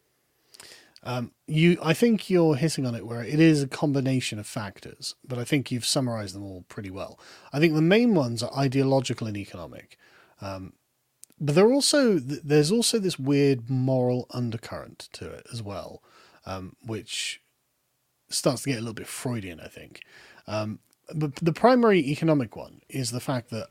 [1.04, 5.16] Um, you, I think you're hitting on it where it is a combination of factors,
[5.26, 7.20] but I think you've summarized them all pretty well.
[7.54, 9.98] I think the main ones are ideological and economic,
[10.42, 10.74] um,
[11.40, 16.02] but there are also there's also this weird moral undercurrent to it as well,
[16.46, 17.42] um, which
[18.30, 20.02] starts to get a little bit Freudian, I think.
[20.48, 20.80] Um,
[21.14, 23.68] but the primary economic one is the fact that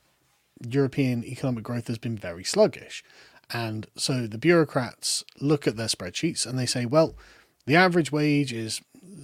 [0.66, 3.04] European economic growth has been very sluggish.
[3.52, 7.14] And so the bureaucrats look at their spreadsheets and they say, well,
[7.66, 8.80] the average wage is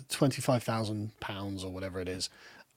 [0.08, 2.28] £25,000 or whatever it is,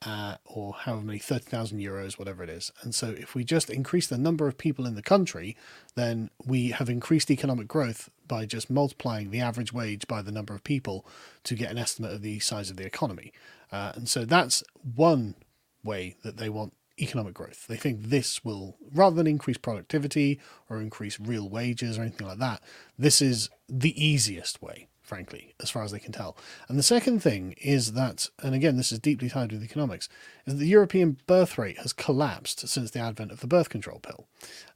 [0.06, 2.72] uh, or however many, 30,000 euros, whatever it is.
[2.82, 5.56] And so if we just increase the number of people in the country,
[5.96, 10.54] then we have increased economic growth by just multiplying the average wage by the number
[10.54, 11.06] of people
[11.44, 13.32] to get an estimate of the size of the economy.
[13.72, 14.64] Uh, and so that's
[14.96, 15.36] one
[15.84, 17.68] way that they want economic growth.
[17.68, 22.40] They think this will, rather than increase productivity or increase real wages or anything like
[22.40, 22.62] that,
[22.98, 26.38] this is the easiest way, frankly, as far as they can tell.
[26.70, 30.08] And the second thing is that, and again, this is deeply tied with economics,
[30.46, 34.00] is that the European birth rate has collapsed since the advent of the birth control
[34.00, 34.28] pill.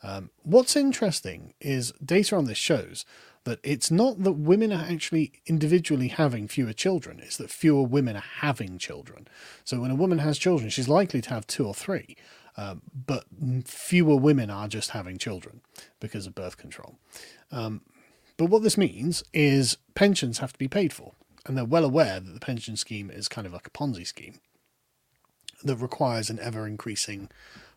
[0.04, 3.06] Um, what's interesting is data on this shows
[3.46, 8.16] that it's not that women are actually individually having fewer children, it's that fewer women
[8.16, 9.28] are having children.
[9.64, 12.18] So when a woman has children, she's likely to have two or three,
[12.58, 13.26] um, but
[13.66, 15.62] fewer women are just having children
[16.00, 16.98] because of birth control.
[17.52, 17.82] Um,
[18.38, 21.14] but what this means is pensions have to be paid for,
[21.46, 24.40] and they're well aware that the pension scheme is kind of like a Ponzi scheme
[25.64, 27.30] that requires an ever increasing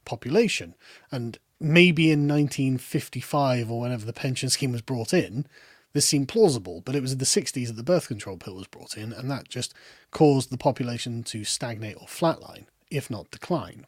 [0.04, 0.74] population.
[1.10, 5.46] And maybe in 1955 or whenever the pension scheme was brought in,
[5.92, 8.66] this seemed plausible, but it was in the 60s that the birth control pill was
[8.66, 9.74] brought in, and that just
[10.10, 13.86] caused the population to stagnate or flatline, if not decline.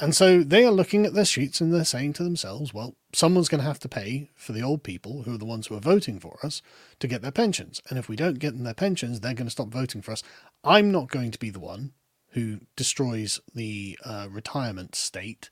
[0.00, 3.48] And so they are looking at their sheets and they're saying to themselves, well, someone's
[3.48, 5.80] going to have to pay for the old people, who are the ones who are
[5.80, 6.62] voting for us,
[7.00, 7.82] to get their pensions.
[7.88, 10.22] And if we don't get them their pensions, they're going to stop voting for us.
[10.62, 11.92] I'm not going to be the one
[12.30, 15.50] who destroys the uh, retirement state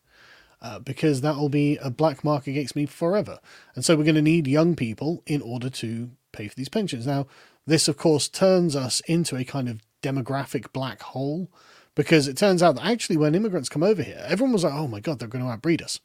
[0.63, 3.39] uh, because that will be a black mark against me forever.
[3.75, 7.07] And so we're going to need young people in order to pay for these pensions.
[7.07, 7.27] Now,
[7.67, 11.51] this, of course, turns us into a kind of demographic black hole
[11.95, 14.87] because it turns out that actually when immigrants come over here, everyone was like, oh
[14.87, 16.01] my God, they're going to outbreed us.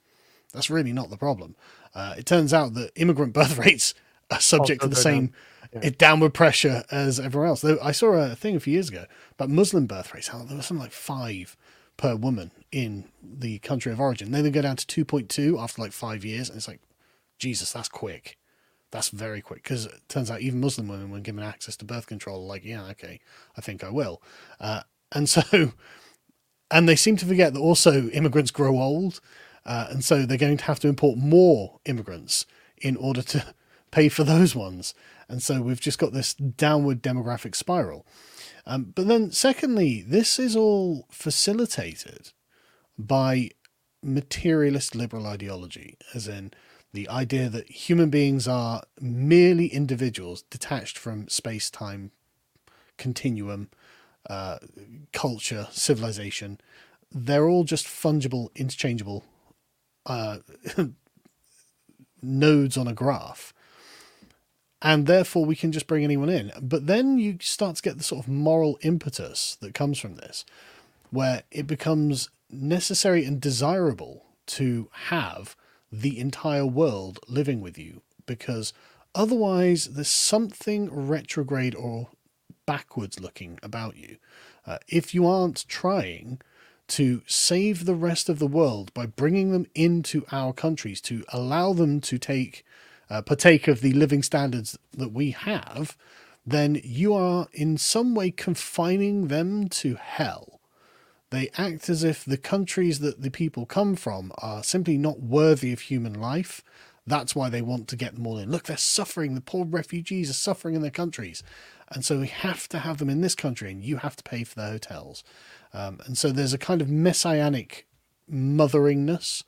[0.52, 1.54] That's really not the problem.
[1.94, 3.94] Uh, it turns out that immigrant birth rates
[4.30, 5.02] are subject to the go down.
[5.02, 5.32] same
[5.76, 7.60] uh, downward pressure as everywhere else.
[7.60, 10.28] Though I saw a thing a few years ago about Muslim birth rates.
[10.28, 11.56] How there was something like five
[12.02, 14.32] per woman in the country of origin.
[14.32, 16.48] Then they go down to 2.2 after like five years.
[16.48, 16.80] And it's like,
[17.38, 18.38] Jesus, that's quick.
[18.90, 19.62] That's very quick.
[19.62, 22.64] Because it turns out even Muslim women, when given access to birth control, are like,
[22.64, 23.20] yeah, okay,
[23.56, 24.20] I think I will.
[24.58, 24.80] Uh,
[25.12, 25.74] and so,
[26.72, 29.20] and they seem to forget that also immigrants grow old.
[29.64, 32.46] Uh, and so they're going to have to import more immigrants
[32.78, 33.54] in order to
[33.92, 34.92] pay for those ones.
[35.28, 38.04] And so we've just got this downward demographic spiral.
[38.64, 42.32] Um, but then, secondly, this is all facilitated
[42.96, 43.50] by
[44.02, 46.52] materialist liberal ideology, as in
[46.92, 52.12] the idea that human beings are merely individuals detached from space time
[52.98, 53.68] continuum,
[54.28, 54.58] uh,
[55.12, 56.60] culture, civilization.
[57.14, 59.24] they're all just fungible, interchangeable
[60.06, 60.38] uh,
[62.22, 63.52] nodes on a graph.
[64.84, 66.50] And therefore, we can just bring anyone in.
[66.60, 70.44] But then you start to get the sort of moral impetus that comes from this,
[71.10, 75.56] where it becomes necessary and desirable to have
[75.90, 78.72] the entire world living with you because
[79.14, 82.08] otherwise there's something retrograde or
[82.66, 84.16] backwards looking about you.
[84.66, 86.40] Uh, if you aren't trying
[86.88, 91.72] to save the rest of the world by bringing them into our countries to allow
[91.72, 92.64] them to take
[93.12, 95.98] uh, partake of the living standards that we have,
[96.46, 100.60] then you are in some way confining them to hell.
[101.28, 105.74] They act as if the countries that the people come from are simply not worthy
[105.74, 106.62] of human life.
[107.06, 108.50] That's why they want to get them all in.
[108.50, 109.34] Look, they're suffering.
[109.34, 111.42] The poor refugees are suffering in their countries.
[111.90, 114.44] And so we have to have them in this country, and you have to pay
[114.44, 115.22] for their hotels.
[115.74, 117.86] Um, and so there's a kind of messianic
[118.30, 119.42] motheringness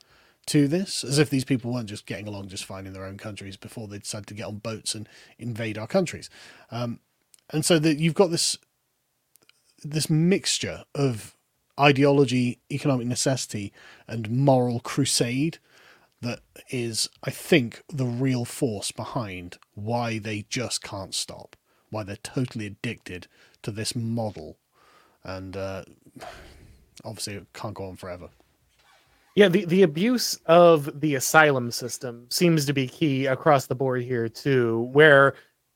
[0.46, 3.18] to this, as if these people weren't just getting along just fine in their own
[3.18, 6.28] countries before they decided to get on boats and invade our countries.
[6.70, 7.00] Um,
[7.50, 8.59] and so that you've got this
[9.83, 11.37] this mixture of
[11.78, 13.72] ideology, economic necessity,
[14.09, 15.59] and moral crusade
[16.22, 21.54] that is, I think, the real force behind why they just can't stop,
[21.90, 23.26] why they're totally addicted
[23.62, 24.57] to this model.
[25.22, 25.85] And uh,
[27.04, 28.30] obviously, it can't go on forever.
[29.35, 34.03] Yeah, the, the abuse of the asylum system seems to be key across the board
[34.03, 35.35] here, too, where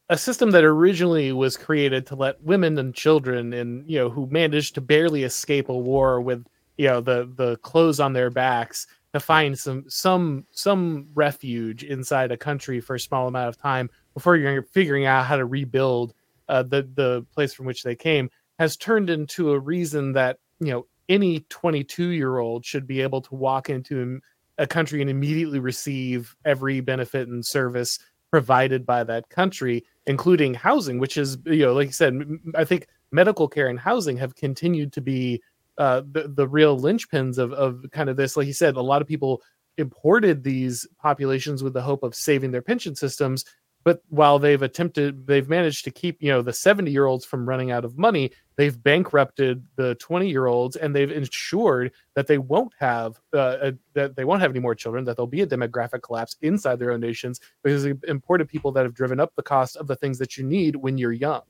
[0.09, 4.27] a system that originally was created to let women and children and you know who
[4.31, 8.87] managed to barely escape a war with you know the the clothes on their backs
[9.13, 13.91] to find some some some refuge inside a country for a small amount of time
[14.15, 16.15] before you're figuring out how to rebuild
[16.49, 20.71] uh, the the place from which they came has turned into a reason that you
[20.71, 24.21] know any 22 year old should be able to walk into
[24.59, 27.99] a country and immediately receive every benefit and service
[28.31, 32.21] provided by that country, including housing, which is, you know, like you said,
[32.55, 35.43] I think medical care and housing have continued to be
[35.79, 38.37] uh, the, the real linchpins of, of kind of this.
[38.37, 39.43] Like you said, a lot of people
[39.79, 43.45] imported these populations with the hope of saving their pension systems
[43.89, 47.49] but while they've attempted they've managed to keep you know the 70 year olds from
[47.49, 52.37] running out of money they've bankrupted the 20 year olds and they've ensured that they
[52.37, 55.47] won't have uh, a, that they won't have any more children that there'll be a
[55.47, 59.43] demographic collapse inside their own nations because they've imported people that have driven up the
[59.43, 61.41] cost of the things that you need when you're young.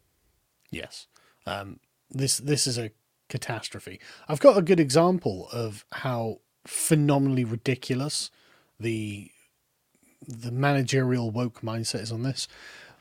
[0.70, 1.09] Yes.
[1.44, 2.92] Um, this this is a
[3.29, 3.98] catastrophe.
[4.29, 8.31] I've got a good example of how phenomenally ridiculous
[8.79, 9.33] the
[10.29, 12.47] the managerial woke mindset is on this.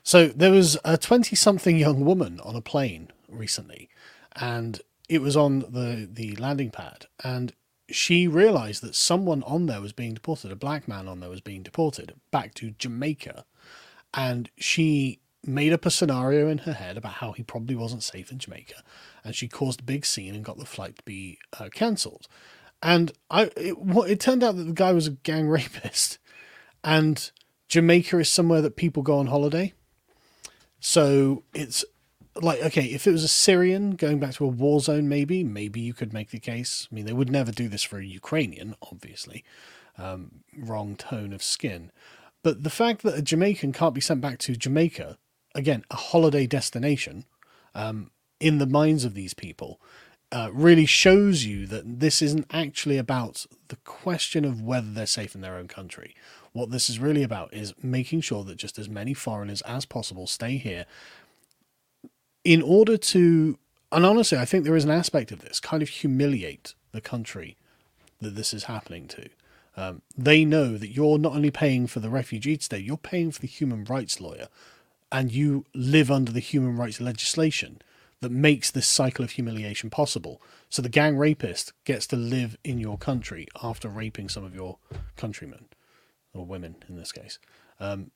[0.01, 3.89] So there was a 20 something young woman on a plane recently,
[4.35, 7.07] and it was on the, the landing pad.
[7.23, 7.53] And
[7.89, 11.41] she realized that someone on there was being deported, a black man on there was
[11.41, 13.45] being deported back to Jamaica.
[14.13, 18.31] And she made up a scenario in her head about how he probably wasn't safe
[18.31, 18.83] in Jamaica.
[19.23, 22.27] And she caused a big scene and got the flight to be uh, cancelled.
[22.81, 23.75] And I, it,
[24.07, 26.17] it turned out that the guy was a gang rapist
[26.83, 27.31] and
[27.67, 29.73] Jamaica is somewhere that people go on holiday.
[30.79, 31.83] So it's
[32.35, 35.79] like okay, if it was a Syrian going back to a war zone, maybe maybe
[35.79, 36.87] you could make the case.
[36.91, 39.43] I mean, they would never do this for a Ukrainian, obviously.
[39.97, 41.91] Um, wrong tone of skin,
[42.43, 45.17] but the fact that a Jamaican can't be sent back to Jamaica,
[45.55, 47.25] again, a holiday destination,
[47.73, 49.81] um, in the minds of these people,
[50.31, 55.33] uh, really shows you that this isn't actually about the question of whether they're safe
[55.33, 56.13] in their own country
[56.57, 60.25] what this is really about is making sure that just as many foreigners as possible
[60.25, 60.85] stay here
[62.43, 63.57] in order to,
[63.91, 67.57] and honestly, I think there is an aspect of this kind of humiliate the country
[68.21, 69.29] that this is happening to.
[69.75, 73.41] Um, they know that you're not only paying for the refugee stay, you're paying for
[73.41, 74.47] the human rights lawyer,
[75.11, 77.81] and you live under the human rights legislation
[78.21, 80.41] that makes this cycle of humiliation possible.
[80.69, 84.77] So the gang rapist gets to live in your country after raping some of your
[85.15, 85.65] countrymen
[86.37, 87.39] or women in this case.
[87.79, 88.11] Um,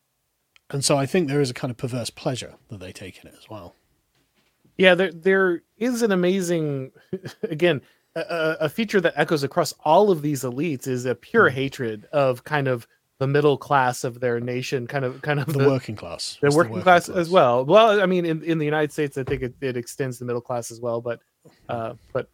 [0.69, 3.27] and so I think there is a kind of perverse pleasure that they take in
[3.27, 3.75] it as well.
[4.77, 6.91] Yeah, there there is an amazing,
[7.43, 7.81] again,
[8.15, 11.53] a, a feature that echoes across all of these elites is a pure mm.
[11.53, 12.87] hatred of kind of
[13.19, 16.47] the middle class of their nation, kind of kind of the, the working class, the
[16.47, 17.63] working, the working class, class, as well.
[17.65, 20.41] Well, I mean, in, in the United States, I think it, it extends the middle
[20.41, 21.19] class as well, but
[21.69, 22.29] uh, but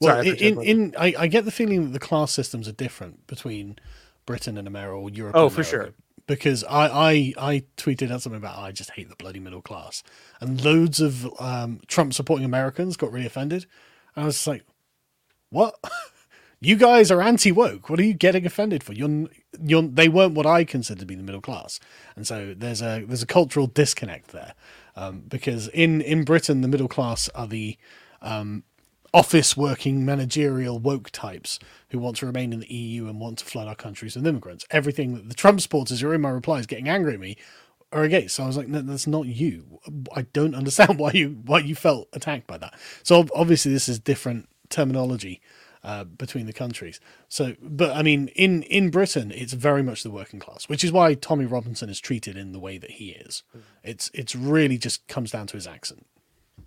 [0.00, 2.72] well, Sorry, in, in, in I, I, get the feeling that the class systems are
[2.72, 3.78] different between
[4.26, 5.34] Britain and America or Europe.
[5.36, 5.90] Oh, for sure.
[6.26, 10.02] Because I, I I tweeted out something about I just hate the bloody middle class,
[10.40, 13.66] and loads of um, Trump supporting Americans got really offended.
[14.14, 14.64] And I was like,
[15.50, 15.74] what?
[16.60, 17.90] you guys are anti woke.
[17.90, 18.92] What are you getting offended for?
[18.92, 19.26] You're,
[19.60, 21.80] you're, they weren't what I consider to be the middle class,
[22.14, 24.54] and so there's a there's a cultural disconnect there,
[24.94, 27.76] um, because in in Britain the middle class are the
[28.22, 28.62] um,
[29.14, 31.58] office working managerial woke types
[31.90, 34.64] who want to remain in the EU and want to flood our countries with immigrants.
[34.70, 37.36] Everything that the Trump supporters who are in my replies getting angry at me
[37.92, 38.36] are against.
[38.36, 39.80] So I was like, no, that's not you.
[40.16, 42.74] I don't understand why you why you felt attacked by that.
[43.02, 45.42] So obviously this is different terminology
[45.84, 47.00] uh, between the countries.
[47.28, 50.92] So, but I mean, in in Britain, it's very much the working class, which is
[50.92, 53.42] why Tommy Robinson is treated in the way that he is.
[53.82, 56.06] It's it's really just comes down to his accent.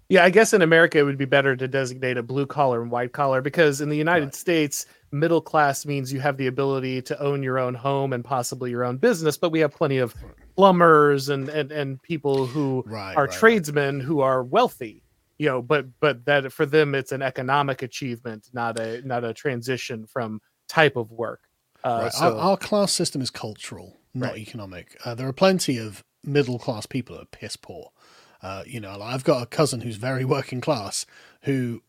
[0.09, 2.91] Yeah, I guess in America it would be better to designate a blue collar and
[2.91, 4.35] white collar because in the United Right.
[4.35, 8.69] States, middle class means you have the ability to own your own home and possibly
[8.69, 10.13] your own business, but we have plenty of
[10.55, 15.01] plumbers and and, and people who Right, are right, tradesmen who are wealthy.
[15.39, 19.33] You know, but but that for them it's an economic achievement, not a not a
[19.33, 20.39] transition from
[20.69, 21.41] type of work.
[21.83, 24.97] Uh, so, our, our class system is cultural, not economic.
[25.03, 27.89] Uh, there are plenty of middle class people who are piss poor.
[28.45, 31.07] Uh, you know, I've got a cousin who's very working class
[31.41, 31.81] who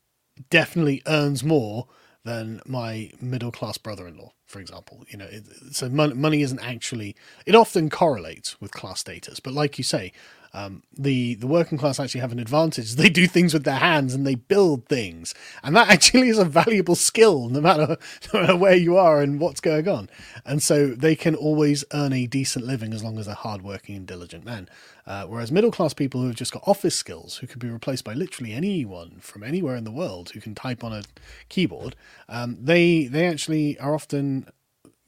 [0.48, 1.86] definitely earns more
[2.24, 5.04] than my middle class brother in law, for example.
[5.11, 9.38] You know, it, so mon- money isn't actually, it often correlates with class status.
[9.38, 10.12] But like you say,
[10.53, 12.94] um, the the working class actually have an advantage.
[13.07, 16.44] They do things with their hands and they build things, and that actually is a
[16.44, 17.97] valuable skill, no matter
[18.32, 20.09] no matter where you are and what's going on.
[20.44, 24.07] And so they can always earn a decent living as long as they're hardworking and
[24.07, 24.68] diligent men.
[25.07, 28.05] Uh, whereas middle class people who have just got office skills, who could be replaced
[28.05, 31.03] by literally anyone from anywhere in the world who can type on a
[31.49, 31.94] keyboard,
[32.28, 34.49] um, they they actually are often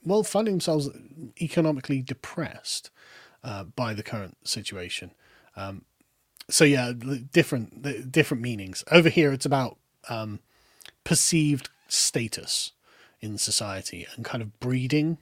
[0.05, 0.89] well finding themselves
[1.41, 2.91] economically depressed
[3.43, 5.13] uh, by the current situation.
[5.59, 5.83] Um,
[6.49, 6.93] so yeah,
[7.33, 8.85] different different meanings.
[8.91, 9.77] Over here, it's about
[10.09, 10.41] um,
[11.05, 12.73] perceived status
[13.21, 15.19] in society and kind of breeding.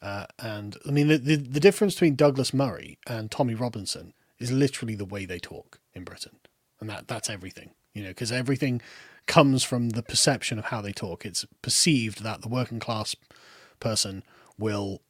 [0.00, 4.52] Uh, and I mean, the, the the difference between Douglas Murray and Tommy Robinson is
[4.52, 6.38] literally the way they talk in Britain,
[6.80, 7.70] and that that's everything.
[7.92, 8.80] You know, because everything
[9.26, 11.24] comes from the perception of how they talk.
[11.24, 13.16] It's perceived that the working class
[13.80, 14.22] person
[14.58, 15.00] will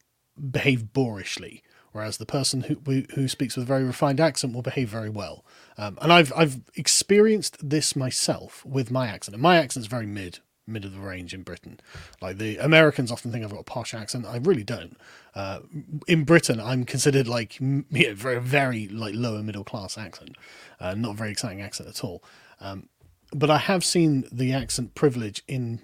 [0.51, 1.63] behave boorishly,
[1.95, 5.45] whereas the person who who- speaks with a very refined accent will behave very well.
[5.79, 9.35] Um, and I've I've experienced this myself with my accent.
[9.35, 11.79] And my accent's very mid mid of the range in Britain.
[12.21, 14.27] Like the Americans often think I've got a posh accent.
[14.27, 14.97] I really don't.
[15.35, 15.61] Uh,
[16.09, 20.37] in Britain, I'm considered like know, very very like lower middle class accent,
[20.81, 22.25] uh, not a very exciting accent at all.
[22.61, 22.89] Um,
[23.33, 25.81] but I have seen the accent privilege in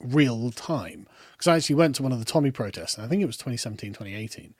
[0.00, 3.26] real time because I actually went to one of the Tommy protests, I think it
[3.26, 4.54] was 2017, 2018,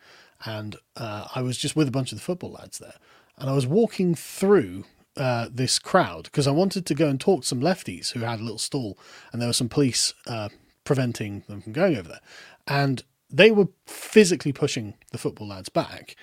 [0.45, 2.95] and uh, I was just with a bunch of the football lads there,
[3.39, 4.85] and I was walking through
[5.17, 8.41] uh, this crowd because I wanted to go and talk to some lefties who had
[8.41, 8.99] a little stall,
[9.33, 10.49] and there were some police uh,
[10.85, 12.21] preventing them from going over there,
[12.67, 16.17] and they were physically pushing the football lads back.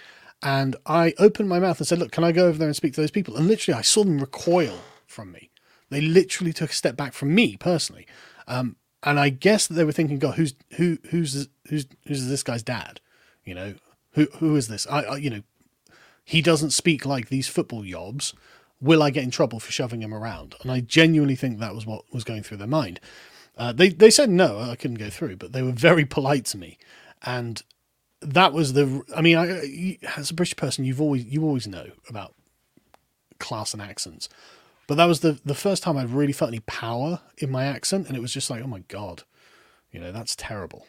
[0.44, 2.94] And I opened my mouth and said, Look, can I go over there and speak
[2.94, 3.36] to those people?
[3.36, 5.50] And literally, I saw them recoil from me.
[5.90, 8.06] They literally took a step back from me personally.
[8.48, 12.44] Um, and I guess that they were thinking, God, who's who who's who's who's this
[12.44, 13.00] guy's dad?
[13.46, 13.76] You know,
[14.18, 14.88] who who is this?
[14.88, 15.44] I, I you know,
[16.26, 18.34] he doesn't speak like these football yobs.
[18.82, 20.56] Will I get in trouble for shoving him around?
[20.62, 23.00] And I genuinely think that was what was going through their mind.
[23.58, 26.58] Uh, they they said no, I couldn't go through, but they were very polite to
[26.58, 26.80] me,
[27.24, 27.62] and
[28.22, 29.04] that was the.
[29.16, 32.34] I mean, I, as a British person, you've always you always know about
[33.40, 34.30] class and accents,
[34.88, 38.08] but that was the the first time I really felt any power in my accent,
[38.08, 39.24] and it was just like, oh my god,
[39.92, 40.88] you know, that's terrible.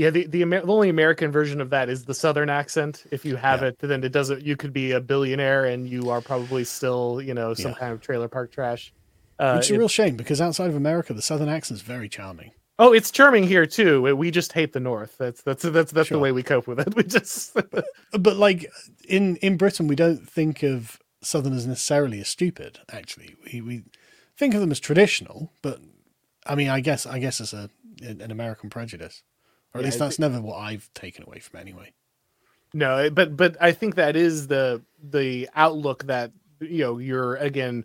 [0.00, 3.04] Yeah, the the, Amer- the only American version of that is the Southern accent.
[3.10, 3.68] If you have Yeah.
[3.68, 4.42] it, then it doesn't.
[4.42, 7.78] You could be a billionaire and you are probably still, you know, some Yeah.
[7.78, 8.92] kind of trailer park trash.
[9.38, 12.08] Uh, Which is a real shame because outside of America, the Southern accent is very
[12.08, 12.52] charming.
[12.78, 14.16] oh, it's charming here too.
[14.16, 15.16] We- just hate the North.
[15.18, 16.16] That's that's that's that's Sure.
[16.16, 16.94] the way we cope with it.
[16.96, 17.54] We just
[18.26, 18.70] But like
[19.06, 22.78] in in Britain, we don't think of Southerners necessarily as stupid.
[22.90, 23.82] Actually, we we
[24.38, 25.52] think of them as traditional.
[25.60, 25.78] But
[26.46, 27.68] I mean, I guess I guess it's a
[28.02, 29.22] an American prejudice,
[29.74, 31.92] or at Yeah, least that's never what I've taken away from anyway.
[32.72, 37.84] no, but but I think that is the the outlook that you know you're again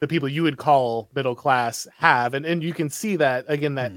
[0.00, 3.74] the people you would call middle class have, and and you can see that again
[3.76, 3.94] that.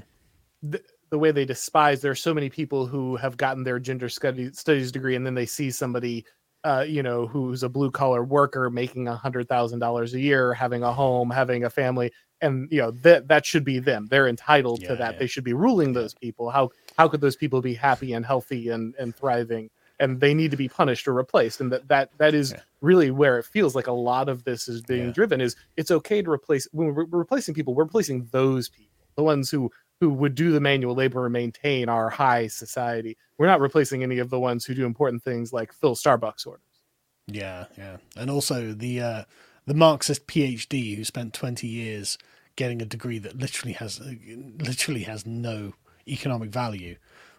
[0.62, 4.08] the, the way they despise there are so many people who have gotten their gender
[4.08, 6.24] studies studies degree and then they see somebody
[6.64, 10.54] uh, you know who's a blue collar worker making a hundred thousand dollars a year
[10.54, 14.28] having a home having a family and you know that that should be them they're
[14.28, 15.18] entitled Yeah, to that yeah.
[15.18, 18.68] they should be ruling those people how how could those people be happy and healthy
[18.70, 19.70] and and thriving
[20.00, 22.60] and they need to be punished or replaced and that that that is Yeah.
[22.80, 25.12] really where it feels like a lot of this is being Yeah.
[25.12, 29.22] driven is it's okay to replace when we're replacing people we're replacing those people the
[29.22, 29.70] ones who
[30.00, 33.16] who would do the manual labor and maintain our high society.
[33.38, 36.66] We're not replacing any of the ones who do important things like fill Starbucks orders.
[37.28, 39.24] Yeah, yeah, and also the uh,
[39.66, 42.18] the Marxist PhD who spent twenty years
[42.56, 44.00] getting a degree that literally has
[44.58, 45.74] literally has no
[46.06, 46.96] economic value.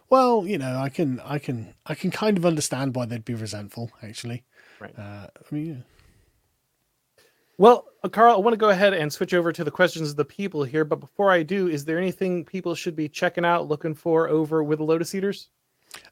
[0.08, 3.34] Well, you know, I can I can I can kind of understand why they'd be
[3.34, 3.90] resentful.
[4.02, 4.44] Actually,
[4.80, 4.96] right?
[4.96, 7.22] Uh, I mean, yeah.
[7.58, 10.16] Well, uh, Carl, I want to go ahead and switch over to the questions of
[10.16, 10.84] the people here.
[10.84, 14.62] But before I do, is there anything people should be checking out, looking for over
[14.62, 15.48] with the Lotus Eaters?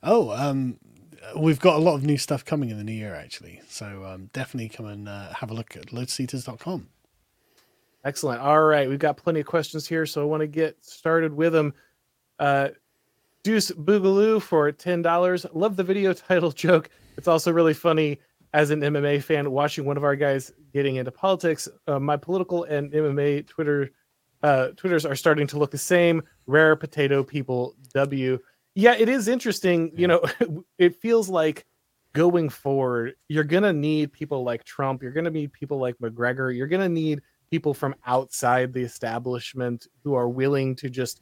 [0.02, 0.78] Oh, um,
[1.36, 3.60] we've got a lot of new stuff coming in the new year, actually.
[3.68, 6.88] So um, definitely come and uh, have a look at lotuseaters.com.
[8.04, 8.40] Excellent.
[8.40, 8.88] All right.
[8.88, 10.06] We've got plenty of questions here.
[10.06, 11.74] So I want to get started with them.
[12.38, 12.68] Uh,
[13.42, 15.46] Deuce Boogaloo for $10.
[15.52, 16.90] Love the video title joke.
[17.16, 18.18] It's also really funny
[18.52, 21.68] as an MMA fan watching one of our guys getting into politics.
[21.86, 23.90] Uh, my political and MMA Twitter
[24.44, 26.22] uh, Twitters are starting to look the same.
[26.46, 28.38] Rare potato people W.
[28.74, 29.90] Yeah, it is interesting.
[29.96, 30.22] You know,
[30.78, 31.64] it feels like
[32.12, 35.02] going forward, you're gonna need people like Trump.
[35.02, 36.54] You're gonna need people like McGregor.
[36.54, 41.20] You're gonna need people from outside the establishment who are willing to just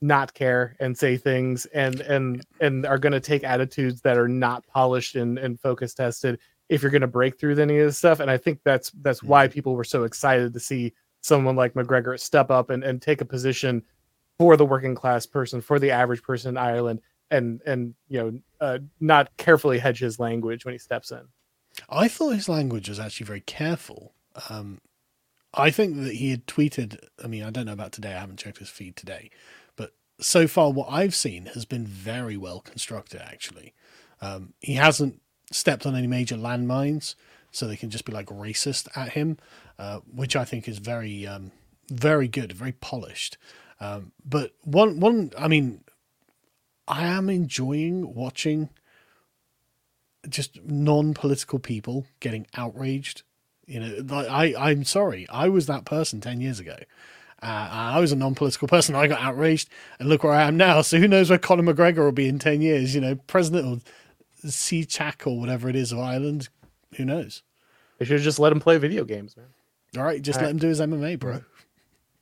[0.00, 4.28] not care and say things and and and are going to take attitudes that are
[4.28, 6.38] not polished and and focus tested
[6.68, 8.20] if you're going to break through any of this stuff.
[8.20, 9.54] And I think that's that's why mm-hmm.
[9.54, 13.24] people were so excited to see someone like McGregor step up and, and take a
[13.24, 13.82] position
[14.38, 18.40] for the working class person, for the average person in Ireland, and and you know
[18.60, 21.22] uh, not carefully hedge his language when he steps in.
[21.88, 24.14] I thought his language was actually very careful.
[24.48, 24.80] Um,
[25.54, 26.98] I think that he had tweeted.
[27.22, 28.14] I mean, I don't know about today.
[28.14, 29.30] I haven't checked his feed today,
[30.20, 33.22] so far what I've seen has been very well constructed.
[33.22, 33.74] Actually,
[34.20, 37.14] um, he hasn't stepped on any major landmines,
[37.50, 39.38] so they can just be like racist at him,
[39.78, 41.52] uh, which I think is very, um,
[41.90, 43.38] very good, very polished.
[43.80, 45.84] Um, but one, one, I mean,
[46.86, 48.70] I am enjoying watching
[50.28, 53.22] just non-political people getting outraged.
[53.66, 56.76] You know, I, I'm sorry, I was that person ten years ago.
[57.42, 58.94] Uh, I was a non-political person.
[58.94, 59.68] I got outraged,
[59.98, 60.82] and look where I am now.
[60.82, 62.94] So who knows where Conor McGregor will be in ten years?
[62.94, 66.48] You know, president or Seachak or whatever it is of Ireland.
[66.96, 67.42] Who knows?
[67.98, 69.46] They should just let him play video games, man.
[69.96, 70.52] All right, just All let right.
[70.52, 71.42] him do his MMA, bro.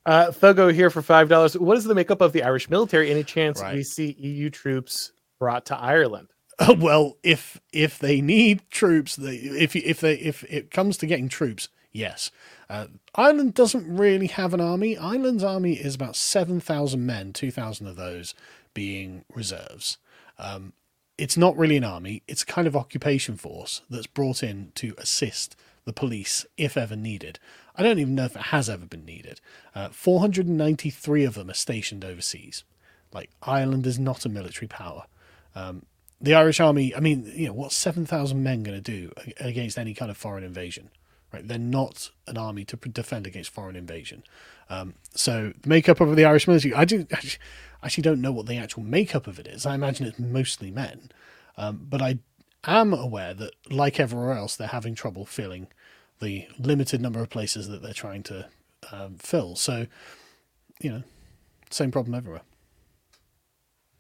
[0.05, 1.59] Uh, Thogo here for five dollars.
[1.59, 3.11] What is the makeup of the Irish military?
[3.11, 3.75] Any chance right.
[3.75, 6.29] we see EU troops brought to Ireland?
[6.79, 11.29] well, if if they need troops, they, if if they if it comes to getting
[11.29, 12.31] troops, yes.
[12.69, 14.97] Uh, Ireland doesn't really have an army.
[14.97, 18.35] Ireland's army is about seven thousand men, two thousand of those
[18.75, 19.99] being reserves.
[20.39, 20.73] Um,
[21.19, 24.95] it's not really an army, it's a kind of occupation force that's brought in to
[24.99, 27.39] assist the police if ever needed.
[27.75, 29.41] I don't even know if it has ever been needed.
[29.75, 32.65] Uh, 493 of them are stationed overseas.
[33.13, 35.05] Like, Ireland is not a military power.
[35.55, 35.87] Um,
[36.21, 39.95] the Irish army, I mean, you know, what's 7,000 men going to do against any
[39.95, 40.91] kind of foreign invasion?
[41.37, 41.47] Right?
[41.47, 44.25] They're not an army to defend against foreign invasion.
[44.71, 47.39] Um, so, the makeup of the Irish military, I do actually,
[47.83, 49.67] actually don't know what the actual makeup of it is.
[49.67, 51.11] I imagine it's mostly men.
[51.59, 52.19] Um, but I
[52.65, 55.69] am aware that, like everywhere else, they're having trouble filling
[56.21, 58.49] the limited number of places that they're trying to
[58.91, 59.57] um, fill.
[59.57, 59.87] So,
[60.81, 61.03] you know,
[61.71, 62.43] same problem everywhere.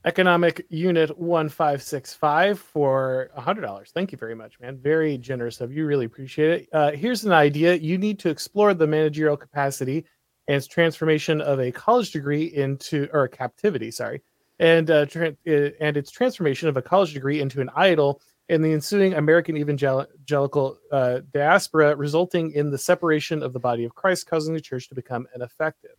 [0.06, 3.88] Economic Unit 1565 for $100.
[3.90, 4.78] Thank you very much, man.
[4.78, 5.84] Very generous of you.
[5.84, 6.68] Really appreciate it.
[6.72, 10.06] Uh, here's an idea you need to explore the managerial capacity
[10.46, 14.22] and its transformation of a college degree into, or captivity, sorry,
[14.60, 18.64] and, uh, tra- uh, and its transformation of a college degree into an idol and
[18.64, 24.28] the ensuing American evangelical uh, diaspora, resulting in the separation of the body of Christ,
[24.28, 25.96] causing the church to become ineffective.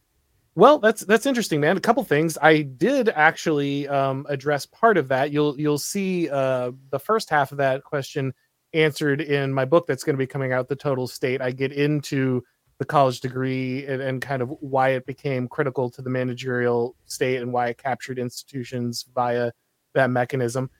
[0.57, 1.77] Well, that's that's interesting, man.
[1.77, 2.35] A couple things.
[2.41, 5.29] I did actually um, address part of that.
[5.29, 8.33] You'll you'll see uh, the first half of that question
[8.73, 11.43] answered in my book that's going to be coming out, The Total State.
[11.43, 12.43] I get into
[12.79, 17.39] the college degree and, and kind of why it became critical to the managerial state
[17.39, 19.51] and why it captured institutions via
[19.93, 20.71] that mechanism.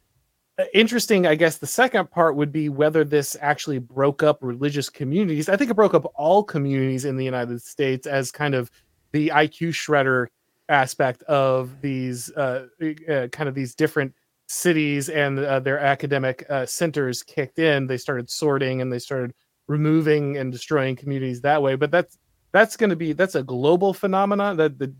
[0.58, 4.90] Uh, interesting, I guess the second part would be whether this actually broke up religious
[4.90, 5.50] communities.
[5.50, 8.72] I think it broke up all communities in the United States as kind of
[9.18, 10.28] the IQ shredder
[10.70, 12.68] aspect of these uh,
[13.10, 14.14] uh, kind of these different
[14.48, 17.88] cities and uh, their academic uh, centers kicked in.
[17.88, 19.34] They started sorting and they started
[19.68, 21.74] removing and destroying communities that way.
[21.76, 22.20] But that's
[22.52, 24.94] that's going to be that's a global phenomenon that the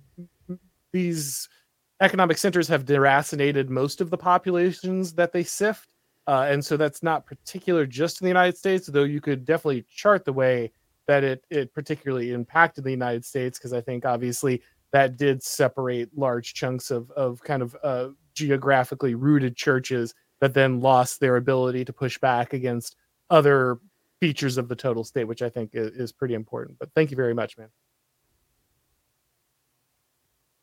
[0.92, 1.48] these
[2.02, 5.90] economic centers have deracinated most of the populations that they sift.
[6.26, 9.86] Uh, and so that's not particular just in the United States, though you could definitely
[9.96, 10.72] chart the way
[11.08, 16.10] that it it particularly impacted the United States because I think obviously that did separate
[16.18, 21.84] large chunks of of kind of uh, geographically rooted churches that then lost their ability
[21.86, 22.96] to push back against
[23.30, 23.80] other
[24.20, 26.78] features of the total state, which I think is, is pretty important.
[26.80, 27.70] But thank you very much, man.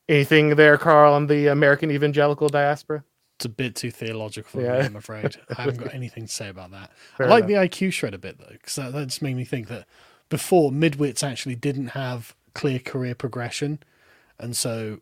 [0.08, 3.02] Anything there, Carl, on the American evangelical diaspora?
[3.38, 4.80] It's a bit too theological for Yeah.
[4.80, 5.36] me, I'm afraid.
[5.58, 6.90] I haven't got anything to say about that.
[7.16, 7.70] Fair I like enough.
[7.70, 9.86] the IQ shred a bit though, because that, that just made me think that
[10.34, 13.78] before midwits actually didn't have clear career progression,
[14.36, 14.98] and so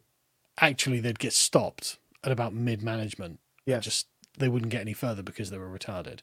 [0.58, 3.40] actually they'd get stopped at about mid management.
[3.64, 3.78] Yeah.
[3.78, 6.18] just they wouldn't get any further because they were retarded.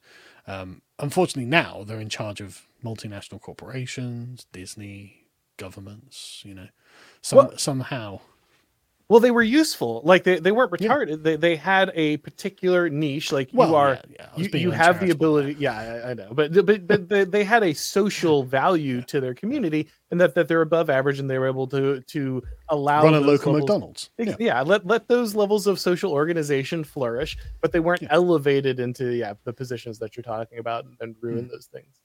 [0.46, 5.26] Um, unfortunately, now they're in charge of multinational corporations, Disney,
[5.58, 6.44] governments.
[6.46, 6.68] You know,
[7.24, 8.20] some, Well- somehow.
[9.10, 10.02] Well, they were useful.
[10.06, 10.88] Like they, they weren't Yeah.
[10.90, 11.24] retarded.
[11.24, 13.32] They they had a particular niche.
[13.32, 14.02] Like Well, you are yeah,
[14.38, 17.44] yeah, you, you have the ability yeah I, I know but but but they, they
[17.44, 21.40] had a social value to their community and that that they're above average and they
[21.40, 24.10] were able to to allow run a local levels- McDonald's.
[24.20, 24.36] Yeah.
[24.40, 24.62] yeah.
[24.62, 28.10] let let those levels of social organization flourish but they weren't Yeah.
[28.12, 31.52] elevated into yeah the positions that you're talking about and, and ruin Mm.
[31.52, 31.96] those things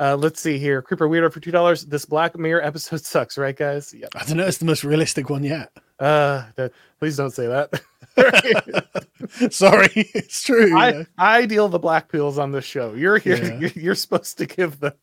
[0.00, 3.56] uh let's see here creeper weirdo for two dollars this black mirror episode sucks right
[3.56, 4.46] guys yeah I don't know.
[4.46, 5.70] It's the most realistic one yet.
[5.98, 7.82] uh that please don't say that
[9.50, 10.66] Sorry, it's true.
[10.66, 11.04] you know.
[11.18, 12.94] I, I deal the black pills on this show.
[12.94, 13.36] You're here.
[13.36, 13.58] Yeah.
[13.58, 14.94] You're, you're supposed to give the,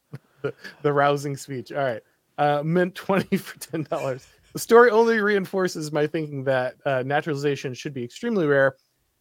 [0.41, 1.71] the the rousing speech.
[1.71, 2.01] All right.
[2.37, 4.27] Uh, mint twenty for ten dollars.
[4.53, 8.75] The story only reinforces my thinking that uh, naturalization should be extremely rare.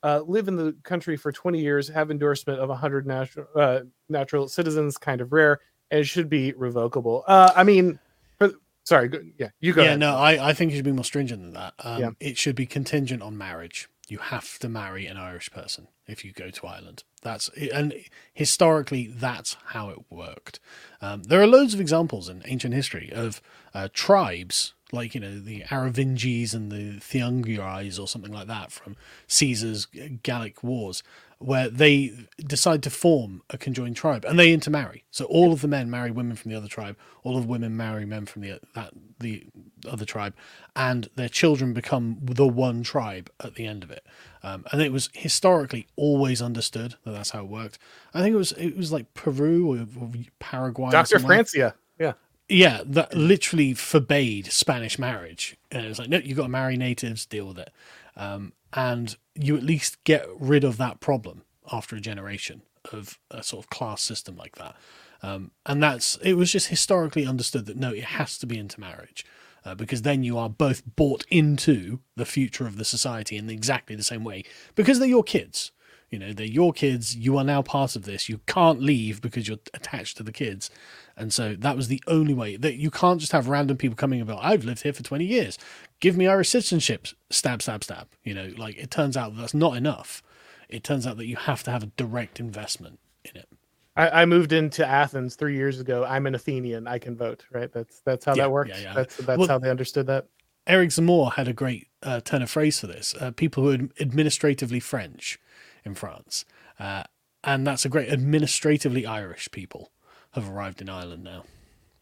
[0.05, 3.81] Uh, live in the country for 20 years, have endorsement of 100 natural uh,
[4.11, 7.25] natural citizens, kind of rare, and it should be revocable.
[7.27, 7.99] Uh, I mean,
[8.39, 8.53] for,
[8.85, 9.81] sorry, go, yeah, you go.
[9.81, 10.01] yeah, ahead.
[10.01, 11.73] no, I, I think it should be more stringent than that.
[11.79, 12.11] Um, Yeah.
[12.21, 13.89] It should be contingent on marriage.
[14.07, 17.05] You have to marry an Irish person if you go to Ireland.
[17.23, 17.95] That's and
[18.35, 20.61] historically that's how it worked.
[21.01, 23.41] Um, there are loads of examples in ancient history of
[23.73, 28.97] uh, tribes like you know the Aravinges and the Thiungurides or something like that from
[29.27, 29.87] Caesar's
[30.23, 31.03] Gallic wars,
[31.39, 35.05] where they decide to form a conjoined tribe and they intermarry.
[35.11, 37.77] So all of the men marry women from the other tribe, all of the women
[37.77, 39.47] marry men from the that the
[39.89, 40.35] other tribe,
[40.75, 44.07] and their children become the one tribe at the end of it.
[44.43, 47.79] Um, and it was historically always understood that that's how it worked.
[48.13, 50.91] I think it was it was like Peru or, or Paraguay.
[50.91, 51.19] Dr.
[51.19, 51.37] somewhere.
[51.37, 51.75] Francia.
[51.99, 52.13] Yeah.
[52.49, 55.57] Yeah, that literally forbade Spanish marriage.
[55.71, 57.71] And it was like, no, you've got to marry natives, deal with it.
[58.17, 61.43] Um, and you at least get rid of that problem
[61.73, 64.77] after a generation of a sort of class system like that.
[65.23, 69.25] Um, and that's, it was just historically understood that no, it has to be intermarriage.
[69.65, 73.97] Uh, because then you are both bought into the future of the society in exactly
[73.97, 75.73] the same way because they're your kids.
[76.11, 77.17] You know, they're your kids.
[77.17, 78.29] You are now part of this.
[78.29, 80.71] You can't leave because you're attached to the kids.
[81.17, 84.21] And so that was the only way that you can't just have random people coming
[84.21, 85.59] about, I've lived here for 20 years.
[86.01, 87.07] Give me Irish citizenship.
[87.31, 88.09] Stab, stab, stab.
[88.25, 90.23] You know, like it turns out that that's not enough.
[90.69, 93.49] It turns out that you have to have a direct investment in it.
[93.97, 96.05] I, I moved into Athens three years ago.
[96.05, 96.89] I'm an Athenian.
[96.89, 97.45] I can vote.
[97.53, 97.73] Right.
[97.73, 98.71] That's that's how Yeah, that works.
[98.71, 98.95] yeah, yeah.
[98.95, 100.27] That's that's Well- how they understood that.
[100.67, 103.15] Eric Zemmour had a great uh, turn of phrase for this.
[103.21, 105.39] Uh, people who are administratively French
[105.85, 106.47] in France.
[106.81, 107.03] Uh,
[107.45, 109.91] and that's a great administratively Irish people
[110.35, 111.45] have arrived in Ireland now.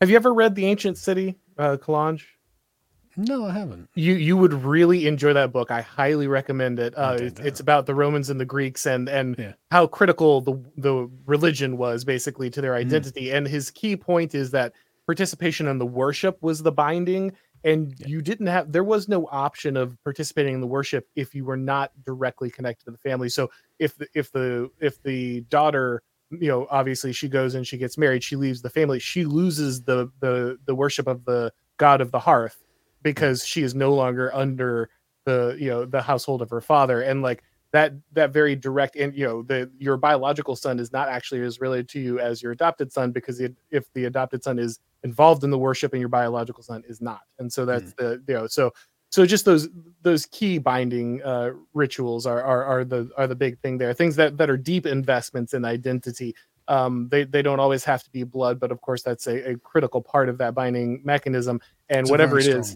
[0.01, 2.25] Have you ever read The Ancient City, uh, Coulanges?
[3.17, 3.91] No, I haven't.
[3.95, 5.71] You you would really enjoy that book.
[5.71, 6.97] I highly recommend it.
[6.97, 9.53] Uh, Okay, it's, about the Romans and the Greeks and and Yeah.
[9.71, 12.63] how critical the the religion was basically to Mm.
[12.63, 13.31] their identity.
[13.31, 14.73] And his key point is that
[15.05, 17.33] participation in the worship was the binding,
[17.65, 18.07] and Yeah.
[18.07, 21.59] you didn't have there was no option of participating in the worship if you were
[21.59, 23.29] not directly connected to the family.
[23.29, 26.03] So if the, if the if the daughter
[26.41, 29.83] you know obviously she goes and she gets married she leaves the family she loses
[29.83, 32.63] the the the worship of the god of the hearth
[33.03, 34.89] because she is no longer under
[35.25, 37.03] the you know the household of her father.
[37.03, 41.09] And like that that very direct and you know the your biological son is not
[41.09, 44.59] actually as related to you as your adopted son because it, if the adopted son
[44.59, 47.23] is involved in the worship and your biological son is not.
[47.39, 48.05] And so that's hmm.
[48.05, 48.73] the you know so
[49.13, 49.69] so just those
[50.03, 54.17] those key binding uh, rituals are, are are the are the big thing there things
[54.17, 56.35] that that are deep investments in identity
[56.69, 59.57] um they they don't always have to be blood but of course that's a, a
[59.59, 62.75] critical part of that binding mechanism and It's whatever it is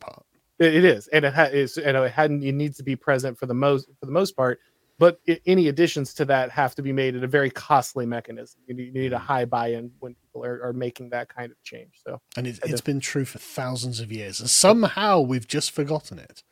[0.58, 2.42] it, it is, and it ha- is, and it hadn't.
[2.42, 4.60] It needs to be present for the most for the most part.
[4.98, 8.62] But any additions to that have to be made at a very costly mechanism.
[8.66, 9.20] You need, you need a Mm.
[9.20, 12.00] high buy-in when people are, are making that kind of change.
[12.02, 14.40] So And it, it's been true for thousands of years.
[14.40, 16.42] And somehow we've just forgotten it.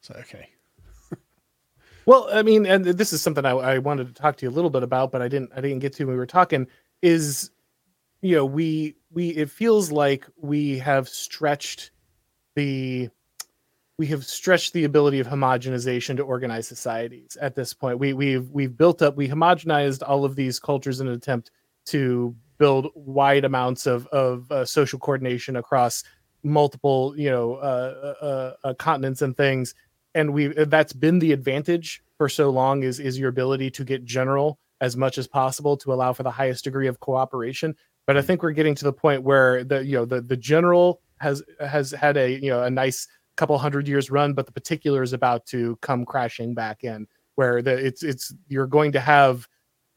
[0.00, 0.48] So, okay.
[2.06, 4.56] Well, I mean, and this is something I, I wanted to talk to you a
[4.56, 5.50] little bit about, but I didn't.
[5.54, 6.66] I didn't get to when we were talking.
[7.02, 7.50] Is
[8.22, 11.90] you know we we it feels like we have stretched
[12.56, 13.10] the
[14.00, 17.98] we have stretched the ability of homogenization to organize societies at this point.
[17.98, 21.50] We we've we've built up, we homogenized all of these cultures in an attempt
[21.88, 26.02] to build wide amounts of of uh, social coordination across
[26.42, 29.74] multiple, you know, uh, uh, uh continents and things.
[30.14, 34.06] And we that's been the advantage for so long is is your ability to get
[34.06, 37.76] general as much as possible to allow for the highest degree of cooperation.
[38.06, 41.02] But I think we're getting to the point where the you know the the general
[41.18, 43.06] has has had a you know a nice
[43.40, 47.62] couple hundred years run, but the particular is about to come crashing back in, where
[47.62, 49.48] the it's it's you're going to have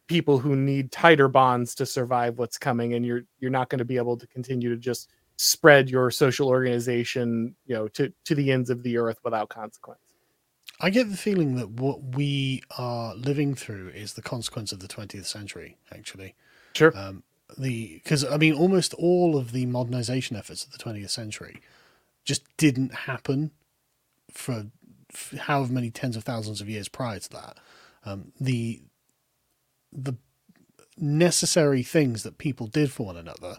[0.08, 3.86] people who need tighter bonds to survive what's coming, and you're you're not going to
[3.86, 8.50] be able to continue to just spread your social organization, you know, to to the
[8.50, 10.00] ends of the earth without consequence.
[10.80, 14.88] I get the feeling that what we are living through is the consequence of the
[14.88, 15.78] 20th century.
[15.92, 16.36] Actually,
[16.74, 16.98] sure.
[16.98, 17.24] Um,
[17.58, 21.62] the because I mean, almost all of the modernization efforts of the 20th century
[22.24, 23.52] just didn't happen
[24.32, 24.68] for,
[25.42, 27.58] however many tens of thousands of years prior to that.
[28.06, 28.82] Um, the
[29.92, 30.16] the
[30.98, 33.58] necessary things that people did for one another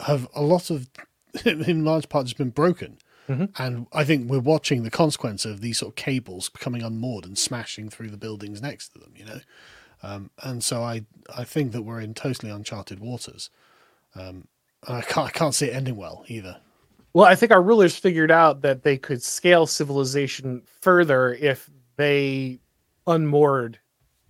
[0.00, 0.88] have a lot of,
[1.44, 2.98] in large part, just been broken.
[3.28, 3.62] Mm-hmm.
[3.62, 7.36] And I think we're watching the consequence of these sort of cables becoming unmoored and
[7.36, 9.40] smashing through the buildings next to them, you know.
[10.02, 11.04] Um, and so I
[11.36, 13.50] I think that we're in totally uncharted waters.
[14.14, 14.48] Um,
[14.86, 16.60] I can't I can't see it ending well either.
[17.18, 22.60] Well, I think our rulers figured out that they could scale civilization further if they
[23.08, 23.80] unmoored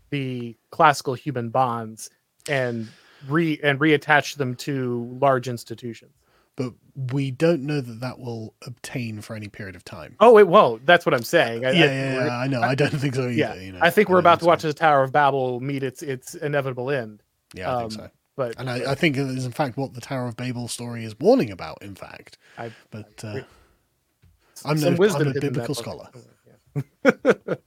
[0.09, 2.09] the classical human bonds
[2.49, 2.89] and
[3.29, 6.13] re and reattach them to large institutions.
[6.57, 6.73] But
[7.13, 10.17] we don't know that that will obtain for any period of time.
[10.21, 10.87] Oh, it won't.
[10.87, 11.67] That's what I'm saying.
[11.67, 12.63] I, yeah, I, yeah, yeah, I know.
[12.63, 13.33] I don't think so either.
[13.33, 16.03] Yeah, you know, I think we're about to watch the Tower of Babel meet its
[16.03, 17.23] its inevitable end.
[17.53, 18.11] Yeah, I um, think so.
[18.39, 21.05] But and I, I think that is in fact what the Tower of Babel story
[21.05, 21.83] is warning about.
[21.83, 23.41] In fact, I, but uh,
[24.65, 26.09] I'm no I'm a biblical scholar.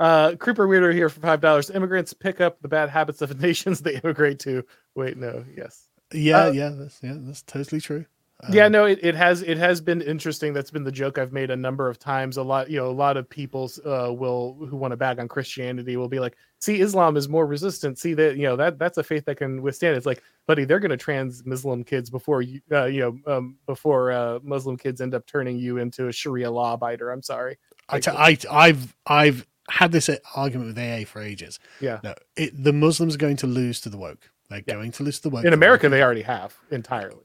[0.00, 1.68] uh, Creeper Weirder here for five dollars.
[1.68, 4.64] Immigrants pick up the bad habits of the nations they immigrate to.
[4.94, 5.86] Wait, no, yes.
[6.14, 8.06] Yeah, uh, yeah, that's yeah, that's totally true.
[8.44, 10.52] Um, yeah, no, it, it has it has been interesting.
[10.52, 12.36] That's been the joke I've made a number of times.
[12.36, 15.26] A lot, you know, a lot of people uh, will who want to bag on
[15.26, 17.98] Christianity will be like, "See, Islam is more resistant.
[17.98, 20.80] See that you know that that's a faith that can withstand." It's like, buddy, they're
[20.80, 25.00] going to trans Muslim kids before you, uh, you know, um, before uh, Muslim kids
[25.00, 27.10] end up turning you into a Sharia law abider.
[27.10, 27.56] I'm sorry.
[27.88, 31.58] I, t- I I've I've had this argument with AA for ages.
[31.80, 34.30] Yeah, no, it, the Muslims are going to lose to the woke.
[34.50, 34.74] They're yeah.
[34.74, 35.46] going to lose to the woke.
[35.46, 37.22] In America, they already have entirely.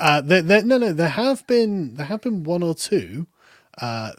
[0.00, 3.26] Uh, there, there, no, no, there have been there have been one or two
[3.82, 4.12] uh,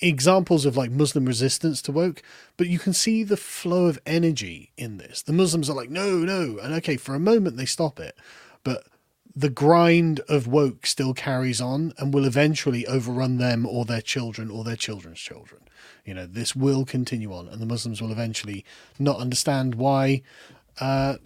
[0.00, 2.22] examples of like Muslim resistance to woke,
[2.56, 5.20] but you can see the flow of energy in this.
[5.20, 8.16] The Muslims are like, no, no, and okay, for a moment they stop it,
[8.64, 8.84] but
[9.36, 14.50] the grind of woke still carries on and will eventually overrun them or their children
[14.50, 15.60] or their children's children.
[16.06, 18.64] You know, this will continue on, and the Muslims will eventually
[18.98, 20.22] not understand why
[20.80, 21.16] uh,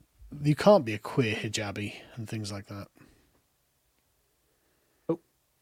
[0.43, 2.89] you can't be a queer hijabi and things like that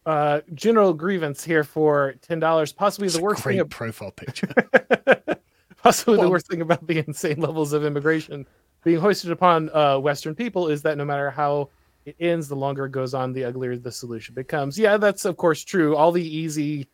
[0.06, 2.72] uh, general grievance here for ten dollars.
[2.72, 3.68] Possibly the worst great thing.
[3.68, 4.48] profile picture.
[5.76, 8.46] possibly well, the worst thing about the insane levels of immigration
[8.84, 11.68] being hoisted upon uh, Western people is that no matter how
[12.04, 14.78] it ends, the longer it goes on, the uglier the solution becomes.
[14.78, 15.94] Yeah, that's of course true.
[15.94, 16.88] All the easy,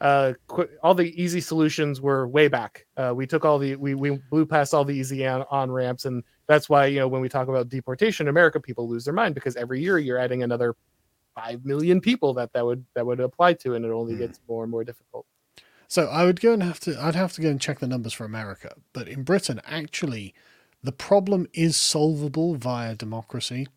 [0.00, 2.86] uh, qu- all the easy solutions were way back.
[2.96, 6.06] Uh, we took all the we we blew past all the easy on, on ramps,
[6.06, 9.14] and that's why you know when we talk about deportation, in America people lose their
[9.14, 10.74] mind because every year you're adding another
[11.38, 14.18] five million people that that would that would apply to, and it only mm.
[14.18, 15.26] gets more and more difficult.
[15.86, 18.12] So I would go and have to I'd have to go and check the numbers
[18.12, 20.34] for America, but in Britain, actually,
[20.82, 23.68] the problem is solvable via democracy.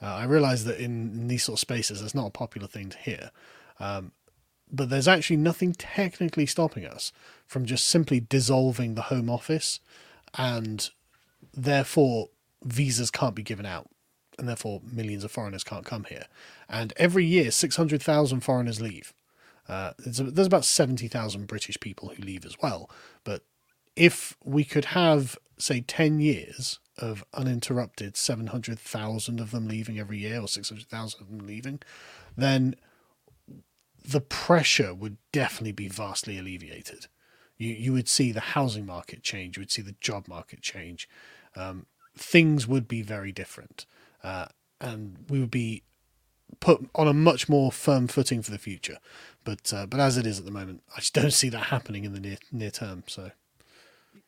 [0.00, 2.88] Uh, I realize that in, in, these sort of spaces, it's not a popular thing
[2.90, 3.30] to hear.
[3.78, 4.10] Um,
[4.68, 7.12] but there's actually nothing technically stopping us
[7.46, 9.78] from just simply dissolving the Home Office,
[10.36, 10.90] and
[11.54, 12.30] therefore
[12.64, 13.88] visas can't be given out
[14.38, 16.26] and therefore millions of foreigners can't come here.
[16.68, 19.12] And every year, 600,000 foreigners leave.
[19.68, 22.90] Uh, there's about 70,000 British people who leave as well.
[23.24, 23.44] But
[23.94, 30.40] if we could have, say, 10 years of uninterrupted 700,000 of them leaving every year
[30.40, 31.80] or 600,000 of them leaving,
[32.36, 32.74] then
[34.04, 37.06] the pressure would definitely be vastly alleviated.
[37.56, 41.08] You, you would see the housing market change, you would see the job market change.
[41.54, 43.86] Um, things would be very different
[44.22, 44.46] uh,
[44.80, 45.82] and we would be
[46.60, 48.98] put on a much more firm footing for the future.
[49.44, 52.04] But uh, but as it is at the moment, I just don't see that happening
[52.04, 53.04] in the near near term.
[53.06, 53.30] So,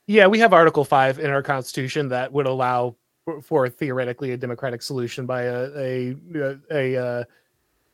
[0.07, 4.37] yeah, we have Article Five in our Constitution that would allow for, for theoretically a
[4.37, 7.25] democratic solution by a a, a, a uh,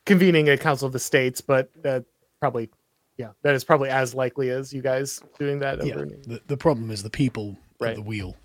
[0.05, 2.01] convening a Council of the States, but uh,
[2.39, 2.69] probably
[3.17, 5.85] yeah, that is probably as likely as you guys doing that.
[5.85, 5.95] Yeah.
[5.95, 7.89] The, the problem is the people Right.
[7.91, 8.35] at the wheel.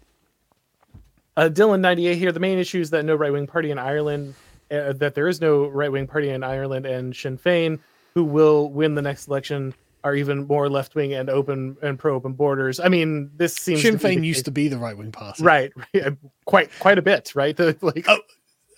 [1.36, 2.32] Uh, Dylan ninety eight here.
[2.32, 4.34] The main issue is that no right wing party in Ireland,
[4.70, 7.78] uh, that there is no right wing party in Ireland, and Sinn Féin,
[8.14, 12.14] who will win the next election, are even more left wing and open and pro
[12.14, 12.80] open borders.
[12.80, 15.42] I mean, this seems Sinn to Féin used case- to be the right wing party.
[15.42, 15.72] right,
[16.46, 17.54] quite quite a bit, right?
[17.56, 18.18] The, like, Oh,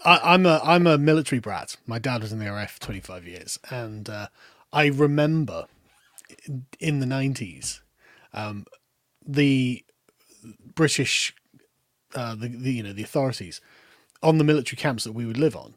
[0.05, 1.77] I, I'm a I'm a military brat.
[1.87, 4.27] My dad was in the RAF 25 years, and uh,
[4.73, 5.67] I remember
[6.47, 7.81] in- in the 90s,
[8.33, 8.67] um,
[9.27, 9.85] the
[10.75, 11.35] British,
[12.19, 13.61] uh, the, the you know the authorities
[14.23, 15.77] on the military camps that we would live on,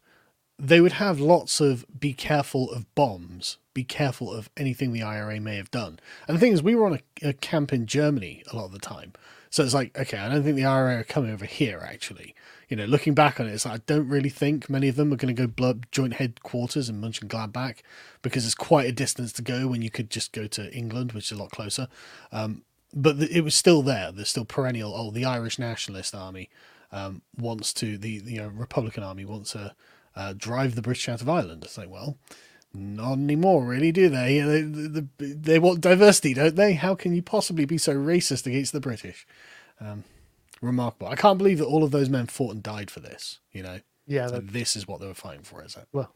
[0.57, 5.39] they would have lots of be careful of bombs, be careful of anything the IRA
[5.39, 5.99] may have done.
[6.27, 8.71] And the thing is, we were on a, a camp in Germany a lot of
[8.71, 9.13] the time.
[9.51, 12.33] So it's like, okay, I don't think the IRA are coming over here, actually.
[12.69, 15.11] You know, looking back on it, it's like, I don't really think many of them
[15.11, 17.79] are going to go blow up joint headquarters in Mönchengladbach
[18.21, 21.31] because it's quite a distance to go when you could just go to England, which
[21.31, 21.89] is a lot closer.
[22.31, 22.63] Um,
[22.93, 24.11] but the, it was still there.
[24.11, 26.49] There's still perennial, oh, the Irish Nationalist Army
[26.91, 29.73] um, wants to, the, the you know, Republican Army wants to
[30.15, 31.63] uh, drive the British out of Ireland.
[31.63, 32.17] It's like, well,
[32.73, 34.39] not anymore, really, do they?
[34.39, 35.33] They, they?
[35.33, 36.73] they want diversity, don't they?
[36.73, 39.25] How can you possibly be so racist against the British?
[39.79, 40.03] Um,
[40.61, 41.07] remarkable.
[41.07, 43.39] I can't believe that all of those men fought and died for this.
[43.51, 45.87] You know, yeah, so this is what they were fighting for, is it?
[45.91, 46.13] well,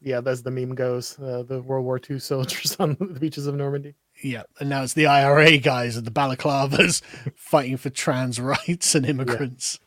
[0.00, 3.54] yeah, as the meme goes, uh, the World War II soldiers on the beaches of
[3.54, 3.94] Normandy.
[4.22, 7.02] Yeah, and now it's the IRA guys and the balaclavas
[7.36, 9.80] fighting for trans rights and immigrants.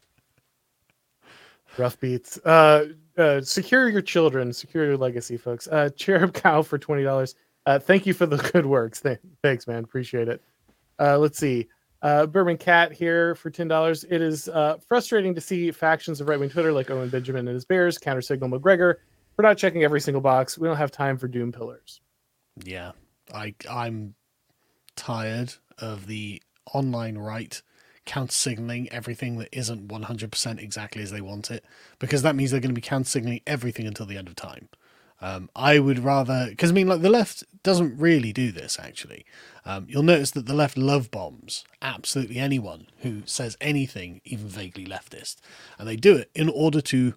[1.78, 2.38] Rough beats.
[2.46, 5.68] Uh, uh, secure your children, secure your legacy, folks.
[5.68, 7.36] Uh, Cherub Cow for twenty dollars.
[7.66, 9.02] Uh, thank you for the good works.
[9.02, 9.84] Th- thanks, man.
[9.84, 10.42] Appreciate it.
[11.00, 11.68] Uh, let's see.
[12.02, 14.04] Uh, Bourbon Cat here for ten dollars.
[14.10, 17.56] It is uh, frustrating to see factions of right wing Twitter like Owen Benjamin and
[17.56, 18.96] his Bears counter signal McGregor
[19.38, 20.58] We're not checking every single box.
[20.58, 22.02] We don't have time for doom pillars.
[22.64, 22.92] Yeah,
[23.34, 24.14] I I'm
[24.96, 26.42] tired of the
[26.74, 27.62] online right
[28.06, 31.66] counter signaling everything that isn't 100% exactly as they want it
[32.00, 34.70] because that means they're going to be counter signaling everything until the end of time.
[35.22, 39.26] Um, I would rather because I mean like the left doesn't really do this actually.
[39.64, 44.86] Um, you'll notice that the left love bombs absolutely anyone who says anything even vaguely
[44.86, 45.38] leftist,
[45.80, 47.14] and they do it in order to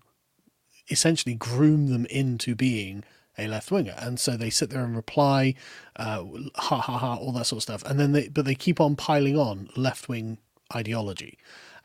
[0.91, 3.05] essentially groom them into being
[3.39, 3.95] a left winger.
[3.99, 5.55] And so they sit there and reply,
[5.97, 6.24] uh,
[6.57, 7.82] ha ha ha, all that sort of stuff.
[7.84, 10.39] And then they, but they keep on piling on left wing
[10.74, 11.39] ideology.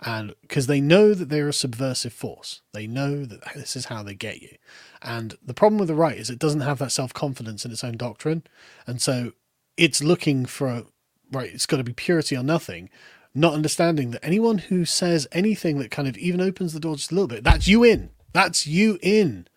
[0.05, 4.03] And because they know that they're a subversive force, they know that this is how
[4.03, 4.57] they get you.
[5.01, 7.83] And the problem with the right is it doesn't have that self confidence in its
[7.83, 8.43] own doctrine.
[8.85, 9.31] And so
[9.77, 10.85] it's looking for, a,
[11.31, 12.89] right, it's got to be purity or nothing,
[13.33, 17.11] not understanding that anyone who says anything that kind of even opens the door just
[17.11, 18.09] a little bit, that's you in.
[18.33, 19.47] That's you in.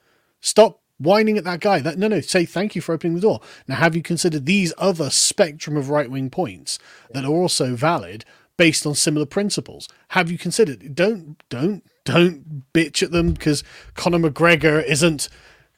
[0.41, 1.81] Stop whining at that guy.
[1.81, 2.21] That no, no.
[2.21, 3.41] Say thank you for opening the door.
[3.69, 6.79] Now, have you considered these other spectrum of right wing points
[7.13, 8.25] that are also valid
[8.57, 9.89] based on similar principles?
[10.09, 10.95] Have you considered?
[10.95, 15.29] Don't, don't, don't bitch at them because Conor McGregor isn't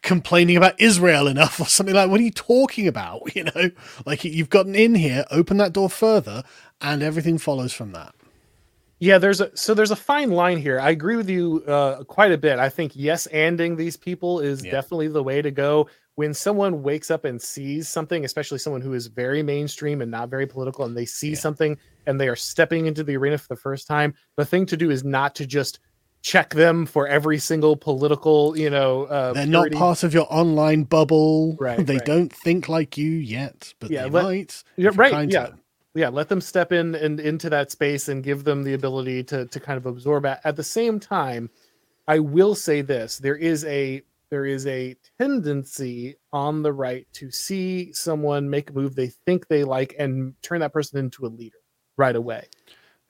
[0.03, 2.11] complaining about Israel enough or something like.
[2.11, 3.23] What are you talking about?
[3.35, 3.71] You know,
[4.05, 5.25] like you've gotten in here.
[5.31, 6.43] Open that door further,
[6.81, 8.15] and everything follows from that.
[9.01, 10.81] Yeah, there's a so there's a fine line here.
[10.81, 12.59] I agree with you uh, quite a bit.
[12.59, 14.73] I think yes, anding these people is Yeah.
[14.73, 15.89] definitely the way to go.
[16.17, 20.31] When someone wakes up and sees something, especially someone who is very mainstream and not
[20.31, 21.37] very political, and they see Yeah.
[21.39, 24.77] something and they are stepping into the arena for the first time, the thing to
[24.77, 25.79] do is not to just
[26.23, 30.83] check them for every single political, you know, uh, They're not part of your online
[30.83, 31.57] bubble.
[31.61, 32.05] Right, They right.
[32.05, 34.65] don't think like you yet, but Yeah, they let- might.
[34.77, 35.51] Yeah, right, yeah.
[35.95, 39.47] Yeah let them step in and into that space and give them the ability to
[39.47, 41.51] to kind of absorb it at the same time
[42.07, 47.31] i will say this there is a there is a tendency on the right to
[47.31, 51.29] see someone make a move they think they like and turn that person into a
[51.29, 51.59] leader
[51.97, 52.47] right away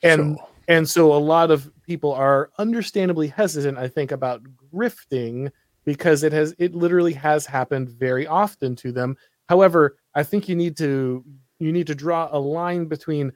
[0.02, 0.48] and Sure.
[0.68, 5.50] and so a lot of people are understandably hesitant i think about grifting
[5.84, 9.16] because it has it literally has happened very often to them
[9.48, 11.24] however i think you need to
[11.59, 13.32] you need to draw a line between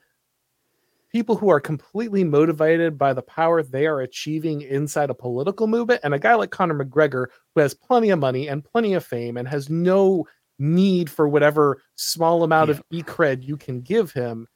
[1.10, 6.00] people who are completely motivated by the power they are achieving inside a political movement
[6.04, 9.36] and a guy like Conor McGregor who has plenty of money and plenty of fame
[9.36, 10.26] and has no
[10.58, 14.46] need for whatever small amount of e-cred you can give him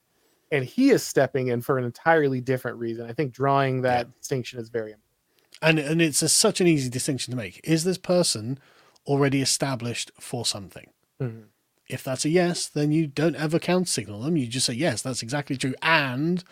[0.51, 4.59] and he is stepping in for an entirely different reason i think drawing that distinction
[4.59, 5.07] is very important
[5.61, 7.59] and and it's a, such an easy distinction to make.
[7.63, 8.59] Is this person
[9.05, 10.91] already established for something?
[11.21, 11.45] Mhm.
[11.87, 14.37] If that's a yes, then you don't ever count signal them.
[14.37, 16.43] You just say yes, that's exactly true, and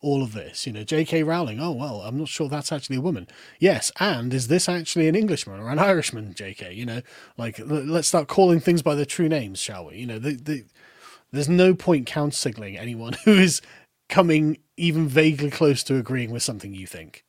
[0.00, 0.66] all of this.
[0.66, 1.22] You know, J.K.
[1.22, 1.60] Rowling.
[1.60, 3.28] Oh well, I'm not sure that's actually a woman.
[3.58, 6.34] Yes, and is this actually an Englishman or an Irishman?
[6.34, 6.72] J.K.
[6.72, 7.02] You know,
[7.36, 9.98] like let's start calling things by their true names, shall we?
[9.98, 10.64] You know, the the
[11.32, 13.60] there's no point count signaling anyone who is
[14.08, 17.24] coming even vaguely close to agreeing with something you think.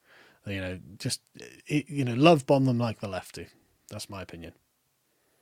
[0.45, 1.21] You know, just
[1.67, 3.47] it, you know, love bomb them like the lefty.
[3.89, 4.53] That's my opinion.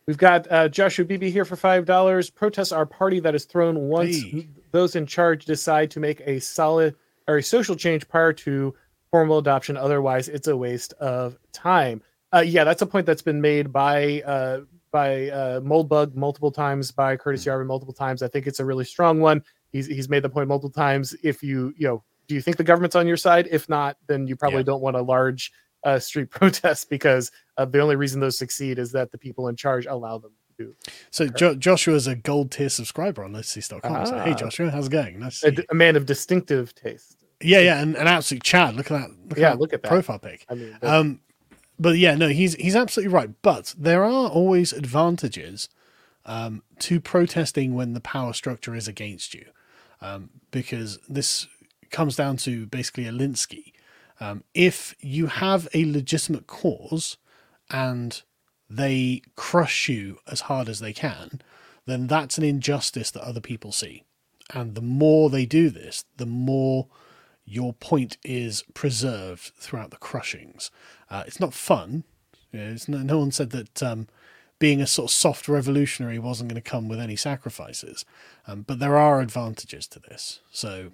[0.06, 2.30] We've got uh, Joshua BB here for five dollars.
[2.30, 4.48] Protests are party that is thrown once Hey.
[4.72, 6.96] those in charge decide to make a solid
[7.28, 8.74] or a social change prior to
[9.10, 9.76] formal adoption.
[9.76, 12.02] Otherwise, it's a waste of time.
[12.32, 16.90] Uh, yeah, that's a point that's been made by uh, by uh, Moldbug multiple times,
[16.90, 18.22] by Curtis Yarvin multiple times.
[18.22, 19.42] I think it's a really strong one.
[19.70, 21.14] He's he's made the point multiple times.
[21.22, 23.48] If you you know, do you think the government's on your side?
[23.50, 24.64] If not, then you probably Yeah.
[24.64, 25.52] don't want a large
[25.84, 29.56] uh, street protests because uh, the only reason those succeed is that the people in
[29.56, 30.74] charge allow them to.
[31.10, 31.54] So jo-
[31.94, 34.06] is a gold tier subscriber on letsy.com.
[34.06, 34.34] So hey Ah.
[34.34, 35.18] Joshua, how's it going?
[35.20, 35.64] Nice A, see you.
[35.70, 37.16] a man of distinctive taste.
[37.42, 38.74] Yeah, yeah, and an absolute Chad.
[38.74, 39.10] Look at that.
[39.28, 39.88] Look Yeah, at that look at that.
[39.88, 40.44] profile pic.
[40.50, 41.20] I mean, Um,
[41.78, 43.30] but yeah, no, he's he's absolutely right.
[43.40, 45.70] But there are always advantages
[46.26, 49.46] um, to protesting when the power structure is against you,
[50.02, 51.46] um, because this
[51.90, 53.72] comes down to basically Alinsky.
[54.20, 57.16] Um, if you have a legitimate cause
[57.70, 58.22] and
[58.68, 61.40] they crush you as hard as they can,
[61.86, 64.04] then that's an injustice that other people see.
[64.52, 66.88] And the more they do this, the more
[67.44, 70.70] your point is preserved throughout the crushings.
[71.08, 72.04] Uh, it's not fun.
[72.52, 74.06] It's no, no one said that um,
[74.58, 78.04] being a sort of soft revolutionary wasn't going to come with any sacrifices,
[78.46, 80.40] um, but there are advantages to this.
[80.52, 80.92] So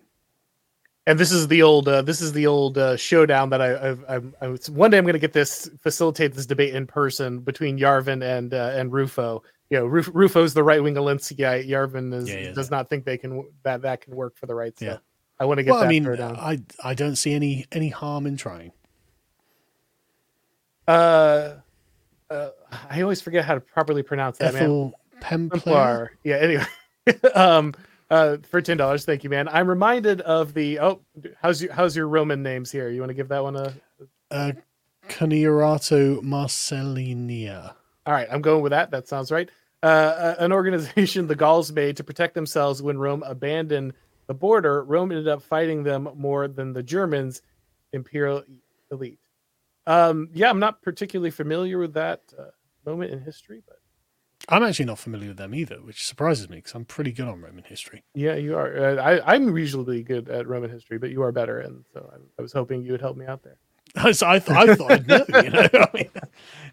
[1.06, 4.04] and this is the old uh, this is the old uh, showdown that I, I've,
[4.08, 7.78] I'm, I one day I'm going to get this facilitate this debate in person between
[7.78, 9.42] Yarvin and uh, and Rufo.
[9.70, 11.62] You know, Ruf, Rufo's the right wing Alinsky guy.
[11.62, 14.54] Yarvin is, Yeah, yeah, does not think they can that that can work for the
[14.54, 14.76] right.
[14.78, 14.96] So Yeah.
[15.38, 16.38] I want to get well, that I mean, throwdown.
[16.38, 18.72] I I don't see any any harm in trying.
[20.88, 21.54] Uh,
[22.30, 22.48] uh,
[22.88, 24.62] I always forget how to properly pronounce that, man.
[24.62, 25.50] Ethel Pempler.
[25.52, 26.12] Templar.
[26.24, 26.36] Yeah.
[26.36, 26.64] Anyway,
[27.34, 27.74] um,
[28.10, 29.48] uh, for ten dollars, thank you, man.
[29.48, 31.00] I'm reminded of the oh,
[31.40, 32.88] how's your how's your Roman names here?
[32.88, 33.74] You want to give that one a?
[34.30, 34.52] Uh,
[35.08, 37.74] Canierato Marcellinia.
[38.06, 38.90] All right, I'm going with that.
[38.90, 39.48] That sounds right.
[39.82, 43.92] Uh, an organization the Gauls made to protect themselves when Rome abandoned
[44.26, 44.84] the border.
[44.84, 47.42] Rome ended up fighting them more than the Germans,
[47.92, 48.42] imperial
[48.90, 49.18] elite.
[49.86, 52.46] Um, yeah, I'm not particularly familiar with that uh,
[52.84, 53.78] moment in history, but
[54.48, 57.40] I'm actually not familiar with them either, which surprises me because I'm pretty good on
[57.40, 58.04] Roman history.
[58.14, 58.98] yeah, you are.
[59.00, 62.42] I, I'm reasonably good at Roman history, but you are better, and so I, I
[62.42, 63.56] was hoping you would help me out there.
[64.12, 65.24] So I, th- I thought I'd know.
[65.28, 66.10] You know, I mean,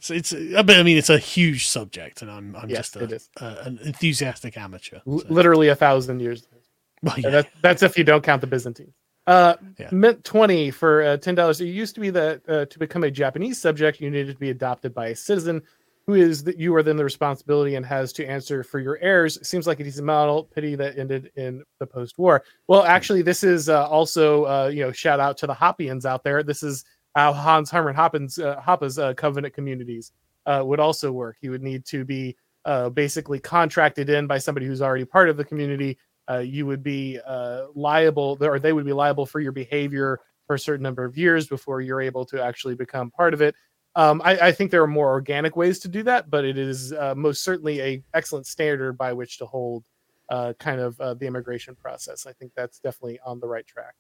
[0.02, 0.34] so it's.
[0.34, 3.62] uh, But I mean, it's a huge subject, and I'm I'm Yes, just a, a,
[3.68, 4.98] an enthusiastic amateur.
[5.08, 6.46] L- literally a thousand years.
[7.04, 7.30] well, Yeah, yeah.
[7.42, 8.94] that, that's if you don't count the Byzantines.
[9.26, 9.88] Uh, Yeah.
[9.92, 11.62] Mint twenty for uh, ten dollars.
[11.62, 14.50] It used to be that uh, to become a Japanese subject, you needed to be
[14.50, 15.62] adopted by a citizen,
[16.08, 19.40] who is that you are then the responsibility and has to answer for your errors.
[19.48, 20.44] Seems like a decent model.
[20.44, 22.44] Pity that ended in the post-war.
[22.68, 26.24] Well, actually, this is uh, also uh, you know shout out to the Hoppians out
[26.24, 26.44] there.
[26.44, 26.84] This is
[27.16, 30.12] how Hans Hermann Hoppens uh, Hoppe's uh, covenant communities
[30.46, 31.38] uh, would also work.
[31.42, 32.36] you would need to be
[32.66, 35.98] uh, basically contracted in by somebody who's already part of the community
[36.30, 40.56] uh, you would be uh, liable or they would be liable for your behavior for
[40.56, 43.56] a certain number of years before you're able to actually become part of it
[43.96, 46.94] um, I, I think there are more organic ways to do that but it is
[46.94, 49.84] uh, most certainly a excellent standard by which to hold
[50.30, 53.96] uh, kind of uh, the immigration process i think that's definitely on the right track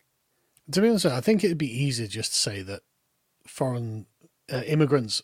[0.71, 2.81] To be honest, I think it'd be easier just to say that
[3.45, 4.05] foreign
[4.51, 5.21] uh, immigrants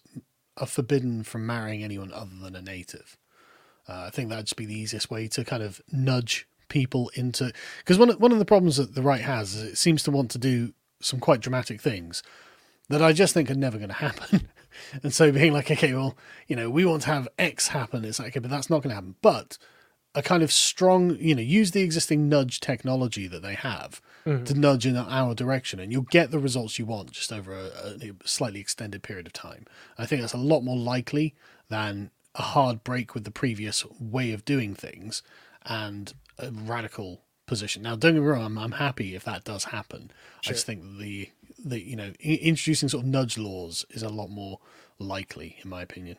[0.57, 3.17] are forbidden from marrying anyone other than a native.
[3.87, 7.51] Uh, I think that'd just be the easiest way to kind of nudge people into
[7.79, 10.29] because one one of the problems that the right has is it seems to want
[10.31, 12.21] to do some quite dramatic things
[12.89, 14.49] that I just think are never going to happen.
[15.03, 16.17] and so being like, okay, well,
[16.47, 18.05] you know, we want to have X happen.
[18.05, 19.15] It's like, okay, but that's not going to happen.
[19.21, 19.57] But
[20.15, 24.43] a kind of strong, you know, use the existing nudge technology that they have mm-hmm.
[24.43, 27.67] to nudge in our direction, and you'll get the results you want just over a,
[28.01, 29.65] a slightly extended period of time.
[29.97, 31.35] I think that's a lot more likely
[31.69, 35.21] than a hard break with the previous way of doing things
[35.63, 37.83] and a radical position.
[37.83, 40.11] Now, don't get me wrong, I'm, I'm happy if that does happen.
[40.45, 41.29] I just think the
[41.63, 44.59] the you know i- introducing sort of nudge laws is a lot more
[44.99, 46.17] likely, in my opinion.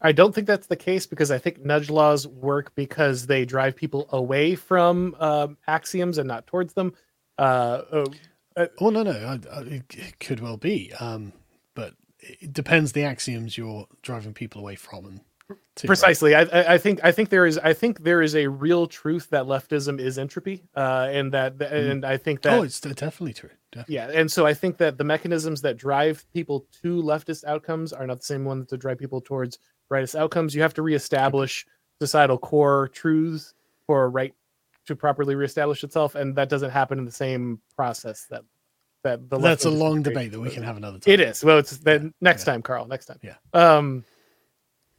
[0.00, 3.76] I don't think that's the case because I think nudge laws work because they drive
[3.76, 6.92] people away from um, axioms and not towards them.
[7.38, 8.04] Uh, oh,
[8.78, 11.32] Oh no, no, I, I, it could well be, um,
[11.74, 15.20] but it depends the axioms you're driving people away from and?
[15.86, 18.86] Precisely I, I I think i think there is i think there is a real
[18.86, 23.32] truth that leftism is entropy uh and that and i think that oh, it's definitely
[23.32, 23.50] true.
[23.72, 23.94] Definitely.
[23.94, 28.06] yeah and so i think that the mechanisms that drive people to leftist outcomes are
[28.06, 29.58] not the same ones that drive people towards
[29.90, 31.66] rightist outcomes you have to reestablish
[32.00, 33.54] societal core truths
[33.86, 34.34] for a right
[34.86, 38.42] to properly reestablish itself, and that doesn't happen in the same process that
[39.04, 41.12] that the That's a long debate that we can have another time.
[41.12, 41.44] It is.
[41.44, 42.52] Well, it's then Yeah, next yeah.
[42.52, 42.86] time, Carl.
[42.86, 43.18] Next time.
[43.22, 43.34] Yeah.
[43.52, 44.04] Um,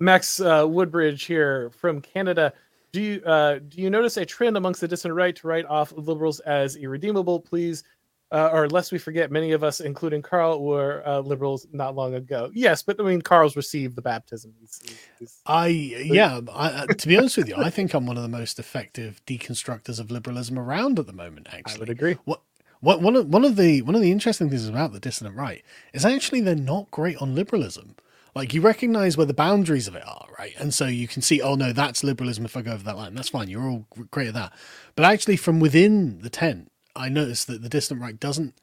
[0.03, 2.53] Max uh, Woodbridge here from Canada.
[2.91, 5.93] Do you uh, do you notice a trend amongst the dissident right to write off
[5.93, 7.39] liberals as irredeemable?
[7.39, 7.83] Please,
[8.31, 12.15] uh, or lest we forget, many of us, including Carl, were uh, liberals not long
[12.15, 12.51] ago.
[12.53, 14.53] Yes, but I mean, Carl's received the baptism.
[14.59, 14.81] He's,
[15.17, 16.41] he's- I yeah.
[16.53, 19.21] I, I- to be honest with you, I think I'm one of the most effective
[19.25, 21.47] deconstructors of liberalism around at the moment.
[21.51, 22.17] Actually, I would agree.
[22.25, 22.41] What
[22.81, 25.63] what one of one of the one of the interesting things about the dissident right
[25.93, 27.95] is actually they're not great on liberalism.
[28.35, 30.53] Like you recognize where the boundaries of it are, right?
[30.57, 32.45] And so you can see, oh no, that's liberalism.
[32.45, 33.49] If I go over that line, that's fine.
[33.49, 34.53] You're all great at that.
[34.95, 38.55] But actually, from within the tent, I noticed that the distant right doesn't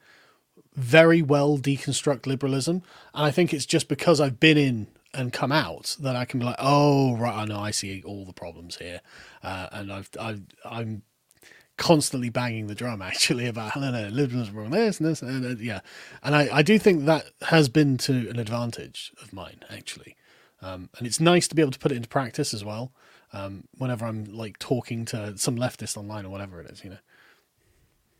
[0.75, 2.83] very well deconstruct liberalism,
[3.15, 6.39] and I think it's just because I've been in and come out that I can
[6.39, 9.01] be like, oh right, I know, I see all the problems here,
[9.43, 11.03] uh, and I've, I've I'm
[11.81, 15.61] constantly banging the drum actually about no, no, liberalism wrong this and this and uh,
[15.61, 15.81] yeah,
[16.23, 20.15] and I, I do think that has been to an advantage of mine actually,
[20.63, 22.93] um, and it's nice to be able to put it into practice as well.
[23.33, 26.99] Um, whenever I'm like talking to some leftist online or whatever it is, you know.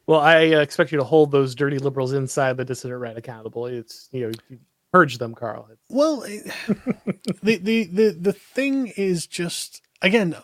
[0.07, 3.67] Well, I uh, expect you to hold those dirty liberals inside the dissident right accountable.
[3.67, 4.59] It's you know you
[4.93, 5.69] purge them, Carl.
[5.71, 6.21] It's, Well,
[7.43, 10.37] the, the the the thing is just again,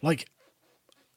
[0.00, 0.28] like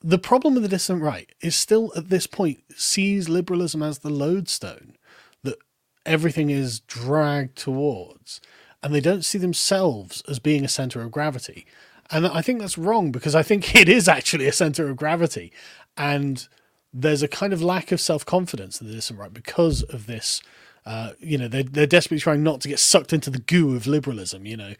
[0.08, 4.12] the problem with the dissident right is still at this point sees liberalism as the
[4.12, 4.96] lodestone
[5.42, 5.58] that
[6.06, 8.40] everything is dragged towards,
[8.84, 11.66] and they don't see themselves as being a center of gravity.
[12.12, 15.52] And I think that's wrong because I think it is actually a center of gravity,
[15.98, 16.48] and
[16.94, 20.40] there's a kind of lack of self confidence in the dissident right because of this.
[20.86, 23.88] Uh, you know, they're, they're desperately trying not to get sucked into the goo of
[23.88, 24.76] liberalism, you know.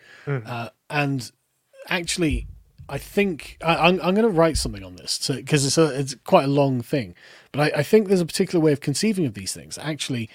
[0.46, 1.32] Uh, and
[1.90, 2.46] actually,
[2.88, 6.16] I think I, I'm, I'm going to write something on this because it's, a, it's
[6.24, 7.16] quite a long thing.
[7.52, 9.78] But I, I think there's a particular way of conceiving of these things.
[9.78, 10.30] Actually,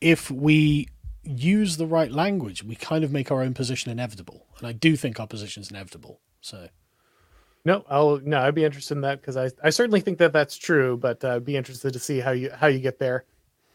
[0.00, 0.88] if we
[1.22, 4.46] use the right language, we kind of make our own position inevitable.
[4.58, 6.20] And I do think our position is inevitable.
[6.40, 6.68] So.
[7.64, 10.56] no, I'll no, I'd be interested in that because I I certainly think that that's
[10.56, 13.24] true, but uh, be interested to see how you how you get there.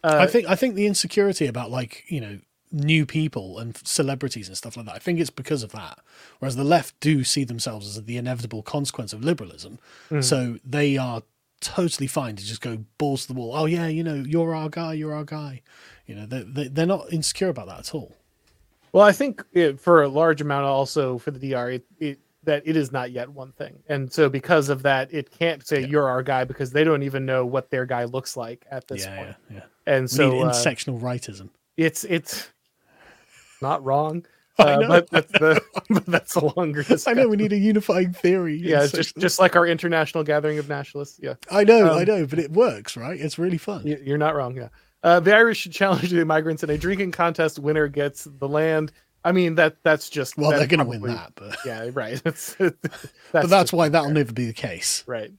[0.03, 2.39] Uh, I think I think the insecurity about like you know
[2.72, 4.95] new people and celebrities and stuff like that.
[4.95, 5.99] I think it's because of that.
[6.39, 9.80] Whereas the left do see themselves as the inevitable consequence of liberalism,
[10.22, 11.24] so they are
[11.59, 13.55] totally fine to just go balls to the wall.
[13.55, 15.61] Oh yeah, you know you're our guy, you're our guy.
[16.05, 18.15] You know they they they're not insecure about that at all.
[18.93, 22.63] Well, I think it, for a large amount, also for the DR, it, it, that
[22.65, 26.07] it is not yet one thing, and so because of that, it can't say you're
[26.07, 29.15] our guy because they don't even know what their guy looks like at this yeah,
[29.18, 29.36] point.
[29.49, 29.63] yeah, yeah.
[29.86, 31.49] And We so uh, intersectional rightism.
[31.76, 32.49] it's it's
[33.62, 34.26] not wrong,
[34.60, 34.88] I uh, know.
[34.88, 36.84] but that's the but that's a longer.
[37.08, 38.58] I know we need a unifying theory.
[38.58, 41.20] Yeah, it's just just like our international gathering of nationalists.
[41.22, 41.36] Yeah.
[41.51, 43.20] I know, I um, know, but it works, right?
[43.20, 43.84] It's really fun.
[43.86, 44.55] Y- You're not wrong.
[44.55, 44.70] Yeah.
[45.03, 47.60] Uh, the Irish should challenge the migrants in a drinking contest.
[47.60, 48.91] Winner gets the land.
[49.24, 52.22] I mean that that's just well, that's they're going to win that, but Yeah, right.
[52.26, 55.03] It's, that's but that's why that'll never be the case.
[55.05, 55.32] right.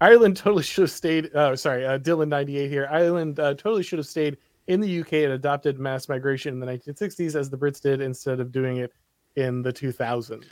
[0.00, 1.34] Ireland totally should have stayed.
[1.34, 2.88] Uh, sorry, uh, Dylan ninety eight here.
[2.90, 4.38] Ireland uh, totally should have stayed
[4.70, 8.38] in the UK and adopted mass migration in the 1960s as the Brits did instead
[8.38, 8.92] of doing it
[9.34, 10.44] in the 2000s.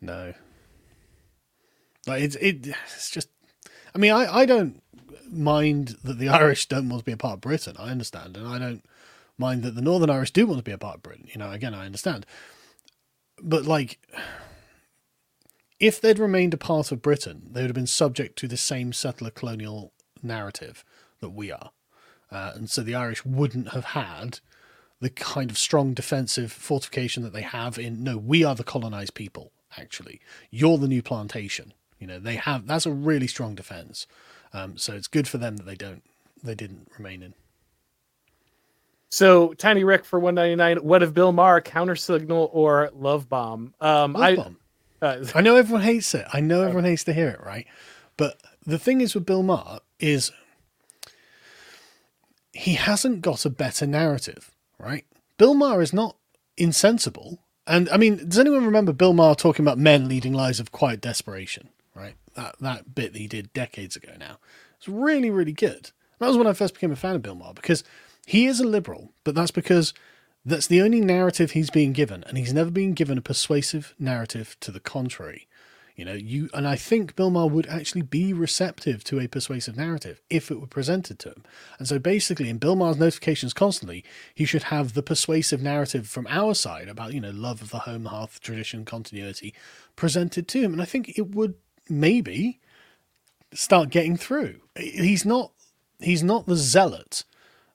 [0.00, 0.32] No.
[2.06, 3.30] It's it, it's just
[3.92, 4.80] I mean I, I don't
[5.28, 7.74] mind that the Irish don't want to be a part of Britain.
[7.76, 8.36] I understand.
[8.36, 8.84] And I don't
[9.38, 11.26] mind that the Northern Irish do want to be a part of Britain.
[11.32, 12.26] You know, again I understand.
[13.42, 13.98] But like
[15.80, 18.92] if they'd remained a part of Britain, they would have been subject to the same
[18.92, 19.92] settler colonial
[20.22, 20.84] narrative
[21.18, 21.72] that we are.
[22.34, 24.40] Uh, and so the Irish wouldn't have had
[25.00, 29.14] the kind of strong defensive fortification that they have in no we are the colonized
[29.14, 30.20] people actually
[30.50, 34.06] you're the new plantation you know they have that's a really strong defense
[34.54, 36.02] um, so it's good for them that they don't
[36.42, 37.34] they didn't remain in
[39.10, 40.84] So Tiny Rick for 199.
[40.84, 43.74] What if Bill Maher counter signal or love bomb?
[43.80, 44.56] Um, Love I bomb.
[45.02, 46.26] uh, I know everyone hates it.
[46.32, 47.66] I know everyone hates to hear it, right?
[48.16, 50.30] But the thing is with Bill Maher is
[52.54, 55.04] he hasn't got a better narrative, right?
[55.36, 56.16] Bill Maher is not
[56.56, 57.40] insensible.
[57.66, 61.00] And I mean, does anyone remember Bill Maher talking about men leading lives of quiet
[61.00, 62.14] desperation, right?
[62.36, 64.38] That that bit that he did decades ago now.
[64.78, 65.90] It's really, really good.
[66.20, 67.82] That was when I first became a fan of Bill Maher because
[68.24, 69.92] he is a liberal, but that's because
[70.44, 74.56] that's the only narrative he's being given, and he's never been given a persuasive narrative
[74.60, 75.48] to the contrary.
[75.94, 79.76] You know, you and I think Bill Maher would actually be receptive to a persuasive
[79.76, 81.44] narrative if it were presented to him.
[81.78, 84.04] And so basically in Bill Maher's notifications constantly,
[84.34, 87.80] he should have the persuasive narrative from our side about, you know, love of the
[87.80, 89.54] home, hearth, tradition, continuity
[89.94, 90.72] presented to him.
[90.72, 91.54] And I think it would
[91.88, 92.60] maybe
[93.52, 94.60] start getting through.
[94.76, 95.52] He's not
[96.00, 97.24] he's not the zealot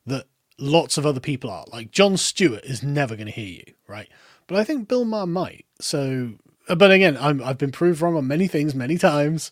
[0.06, 0.26] that
[0.58, 1.66] lots of other people are.
[1.72, 4.10] Like Jon Stewart is never going to hear you, right?
[4.48, 5.66] But I think Bill Maher might.
[5.80, 6.34] So,
[6.76, 9.52] but again, I'm, I've been proved wrong on many things many times,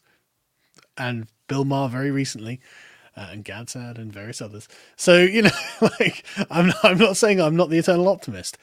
[0.97, 2.59] and Bill Maher very recently.
[3.15, 4.67] Uh, and Gad Saad and various others.
[4.95, 5.49] So you know,
[5.81, 8.59] like I'm I'm not saying I'm not the eternal optimist,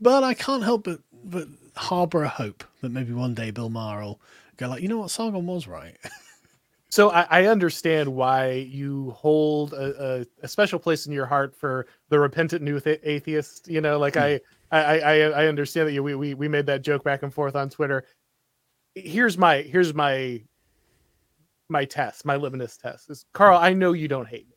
[0.00, 4.02] but I can't help but but harbor a hope that maybe one day Bill Maher
[4.02, 4.20] will
[4.56, 5.96] go like, you know what, Sargon was right.
[6.94, 11.56] So I, I, understand why you hold a, a, a, special place in your heart
[11.56, 13.66] for the repentant new th- atheist.
[13.66, 14.22] You know, like mm.
[14.22, 14.40] I,
[14.78, 17.56] I, I, I understand that you, we, we, we made that joke back and forth
[17.56, 18.04] on Twitter.
[18.94, 20.42] Here's my, here's my,
[21.68, 23.58] my test, my litmus test is Carl.
[23.58, 24.56] I know you don't hate me.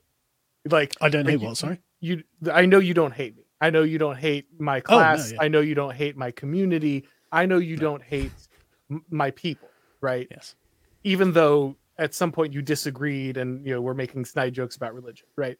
[0.71, 1.57] Like I don't like hate you, what?
[1.57, 1.79] Sorry.
[1.99, 3.43] You, I know you don't hate me.
[3.59, 5.19] I know you don't hate my class.
[5.19, 5.41] Oh, no, yeah.
[5.41, 7.07] I know you don't hate my community.
[7.31, 7.81] I know you no.
[7.81, 8.31] don't hate
[9.09, 9.69] my people.
[10.01, 10.27] Right.
[10.29, 10.55] Yes.
[11.03, 14.93] Even though at some point you disagreed and you know we're making snide jokes about
[14.93, 15.57] religion right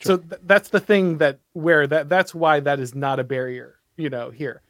[0.00, 0.16] sure.
[0.16, 3.76] so th- that's the thing that where that that's why that is not a barrier
[4.00, 4.62] you know here.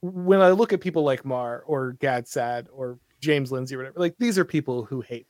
[0.00, 3.98] When i look at people like Maher or Gad Saad or james lindsay or whatever
[3.98, 5.26] like these are people who hate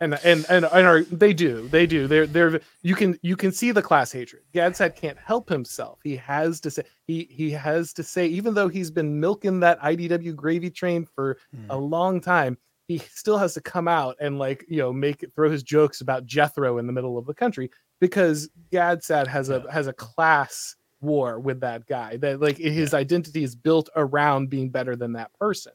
[0.00, 2.06] and and and, and are they do they do.
[2.06, 4.42] They're they're you can you can see the class hatred.
[4.52, 5.98] Gad Saad can't help himself.
[6.02, 9.80] He has to say he he has to say even though he's been milking that
[9.82, 11.66] idw gravy train for mm.
[11.68, 12.56] a long time
[12.88, 16.26] he still has to come out and like you know make throw his jokes about
[16.26, 17.70] Jethro in the middle of the country
[18.00, 22.94] because Gad Saad has a has a class war with that guy that like his
[22.94, 25.72] identity is built around being better than that person.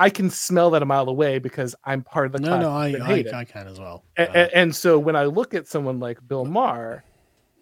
[0.00, 2.94] I can smell that a mile away because I'm part of the no, no, I,
[3.02, 4.04] I, I, can as well.
[4.16, 7.02] And, uh, and, so when I look at someone like Bill Maher,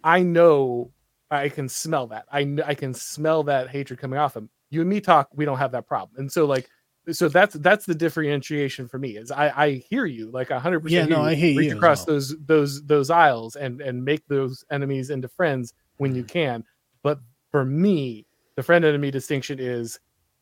[0.03, 0.91] I know
[1.31, 2.25] I can smell that.
[2.31, 4.49] I I can smell that hatred coming off him.
[4.69, 6.19] You and me talk, we don't have that problem.
[6.19, 6.69] And so like
[7.11, 10.81] so that's that's the differentiation for me is I I hear you like a hundred
[10.81, 11.09] percent.
[11.09, 12.15] Yeah, no, I hear reach you across well.
[12.15, 16.31] those those those aisles and and make those enemies into friends when you mm-hmm.
[16.31, 16.63] can.
[17.07, 17.21] But
[17.51, 18.25] for me,
[18.57, 19.97] the friend enemy distinction is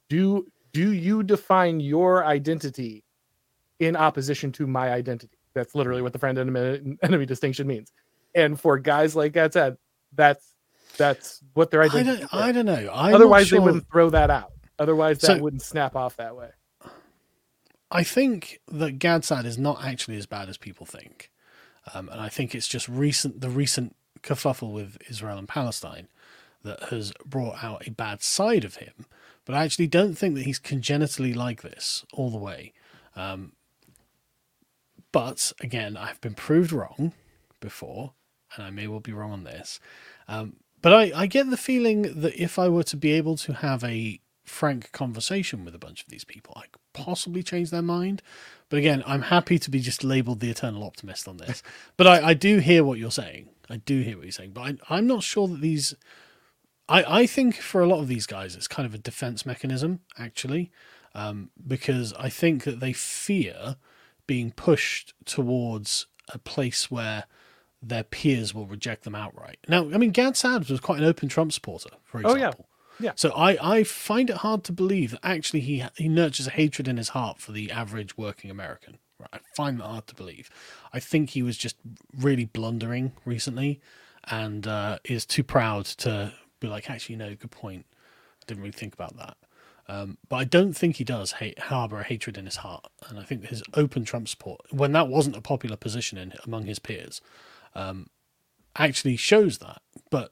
[0.10, 3.04] do do you define your identity
[3.78, 5.38] in opposition to my identity?
[5.54, 7.94] That's literally what the friend enemy, enemy distinction means.
[8.34, 9.78] And for guys like that said,
[10.16, 10.56] that's
[10.98, 12.26] that's what their identity.
[12.32, 12.92] I don't, I don't know.
[12.92, 13.60] I'm Otherwise, sure.
[13.60, 14.52] they wouldn't throw that out.
[14.80, 16.50] Otherwise, that so, wouldn't snap off that way.
[17.92, 21.30] I think that Gad Saad is not actually as bad as people think,
[21.94, 26.08] um, and I think it's just recent the recent kerfuffle with Israel and Palestine
[26.66, 29.06] that has brought out a bad side of him.
[29.46, 32.74] But I actually don't think that he's congenitally like this all the way.
[33.16, 33.54] Um,
[35.12, 37.14] but again, I've been proved wrong
[37.62, 38.14] before,
[38.56, 39.80] and I may well be wrong on this.
[40.28, 43.54] Um, but I, I get the feeling that if I were to be able to
[43.54, 46.54] have a frank conversation with a bunch of these people.
[46.56, 48.22] I could possibly change their mind.
[48.70, 51.62] But again, I'm happy to be just labeled the eternal optimist on this.
[51.98, 53.50] But I, I do hear what you're saying.
[53.70, 54.52] I do hear what you're saying.
[54.52, 55.96] But I, am not sure that these.
[56.88, 60.02] I, I think for a lot of these guys, it's kind of a defense mechanism,
[60.18, 60.72] actually,
[61.14, 63.78] um, because I think that they fear
[64.28, 67.26] being pushed towards a place where
[67.82, 69.58] their peers will reject them outright.
[69.68, 72.42] Now, I mean, Gad Saad was quite an open Trump supporter, for example.
[72.42, 72.66] Oh, yeah.
[73.00, 73.12] Yeah.
[73.16, 76.88] So I, I find it hard to believe that actually he he nurtures a hatred
[76.88, 79.00] in his heart for the average working American.
[79.20, 79.30] Right?
[79.34, 80.50] I find that hard to believe.
[80.94, 81.76] I think he was just
[82.18, 83.82] really blundering recently,
[84.30, 87.86] and uh, is too proud to be like, actually, no, good point.
[88.42, 89.38] I didn't really think about that.
[89.88, 93.20] Um, but I don't think he does hate, harbor a hatred in his heart, and
[93.20, 96.80] I think his open Trump support, when that wasn't a popular position in among his
[96.80, 97.22] peers,
[97.76, 98.08] um,
[98.76, 99.82] actually shows that.
[100.10, 100.32] But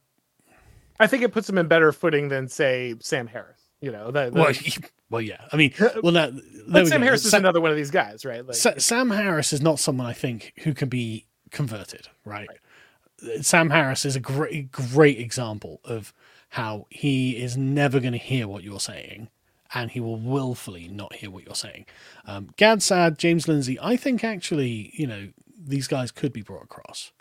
[1.00, 3.60] I think it puts him in better footing than say Sam Harris.
[3.80, 4.54] You know, that, well,
[5.12, 5.42] well, yeah.
[5.52, 6.34] I mean, well, that
[6.88, 7.06] Sam go.
[7.06, 8.46] Harris is Sam, another one of these guys, right?
[8.46, 12.48] Like, Sa- Sam Harris is not someone I think who can be converted, right?
[12.48, 12.60] right?
[13.42, 16.14] Sam Harris is a great, great example of
[16.50, 19.30] how he is never going to hear what you're saying,
[19.74, 21.86] and he will willfully not hear what you're saying.
[22.26, 26.64] Um, Gad Saad, James Lindsay, I think actually, you know, these guys could be brought
[26.64, 27.12] across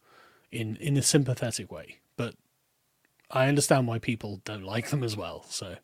[0.51, 2.35] in in a sympathetic way, but
[3.31, 5.47] I understand why people don't like them as well.
[5.49, 5.77] So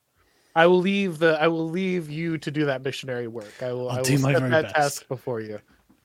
[0.55, 3.63] I will leave the I will leave you to do that missionary work.
[3.63, 4.75] I will, I'll I will do my set that best.
[4.75, 5.61] task before you.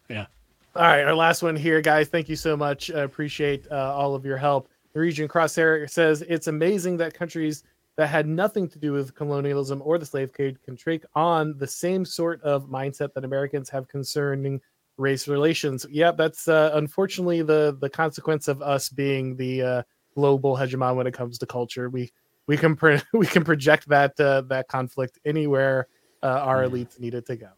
[0.09, 0.27] Yeah.
[0.75, 2.07] All right, our last one here, guys.
[2.07, 2.89] Thank you so much.
[2.89, 4.69] I appreciate uh, all of your help.
[4.95, 7.63] Norwegian Crosshair says it's amazing that countries
[7.95, 11.67] that had nothing to do with colonialism or the slave trade can take on the
[11.67, 14.59] same sort of mindset that Americans have concerning
[14.97, 15.85] race relations.
[15.91, 19.83] Yeah, that's uh, unfortunately the the consequence of us being the uh,
[20.15, 21.91] global hegemon when it comes to culture.
[21.91, 22.11] We
[22.47, 25.87] we can pro- we can project that uh, that conflict anywhere
[26.23, 26.71] uh, our mm.
[26.71, 27.49] elites needed to go.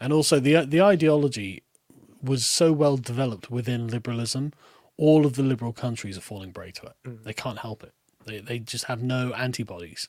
[0.00, 1.64] And also the the ideology
[2.22, 4.52] was so well developed within liberalism,
[4.96, 6.92] all of the liberal countries are falling prey to it.
[7.06, 7.24] Mm.
[7.24, 7.92] They can't help it.
[8.26, 10.08] They they just have no antibodies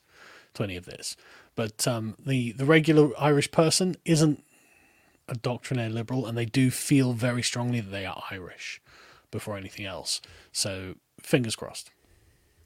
[0.55, 1.15] to any of this.
[1.55, 4.43] But um, the the regular Irish person isn't
[5.27, 8.81] a doctrinaire liberal, and they do feel very strongly that they are Irish
[9.31, 10.21] before anything else.
[10.51, 11.91] So fingers crossed.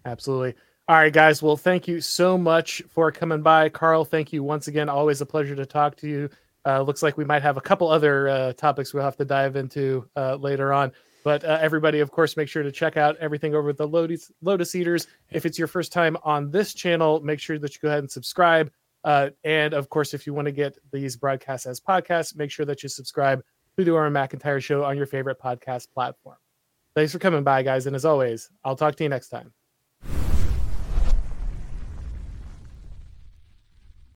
[0.04, 0.56] Absolutely.
[0.88, 1.42] All right, guys.
[1.42, 3.70] Well, thank you so much for coming by.
[3.70, 4.88] Carl, thank you once again.
[4.88, 6.30] Always a pleasure to talk to you.
[6.66, 9.56] Uh, looks like we might have a couple other uh, topics we'll have to dive
[9.56, 10.92] into uh, later on.
[11.24, 14.32] But uh, everybody, of course, make sure to check out everything over at the Lotus,
[14.42, 15.08] Lotus Eaters.
[15.32, 18.12] If it's your first time on this channel, make sure that you go ahead and
[18.12, 18.72] subscribe.
[19.04, 22.66] Uh, and of course, if you want to get these broadcasts as podcasts, make sure
[22.66, 23.44] that you subscribe
[23.78, 26.38] to the Auron MacIntyre Show on your favorite podcast platform.
[26.96, 27.88] Thanks for coming by, guys.
[27.88, 29.52] And as always, I'll talk to you next time.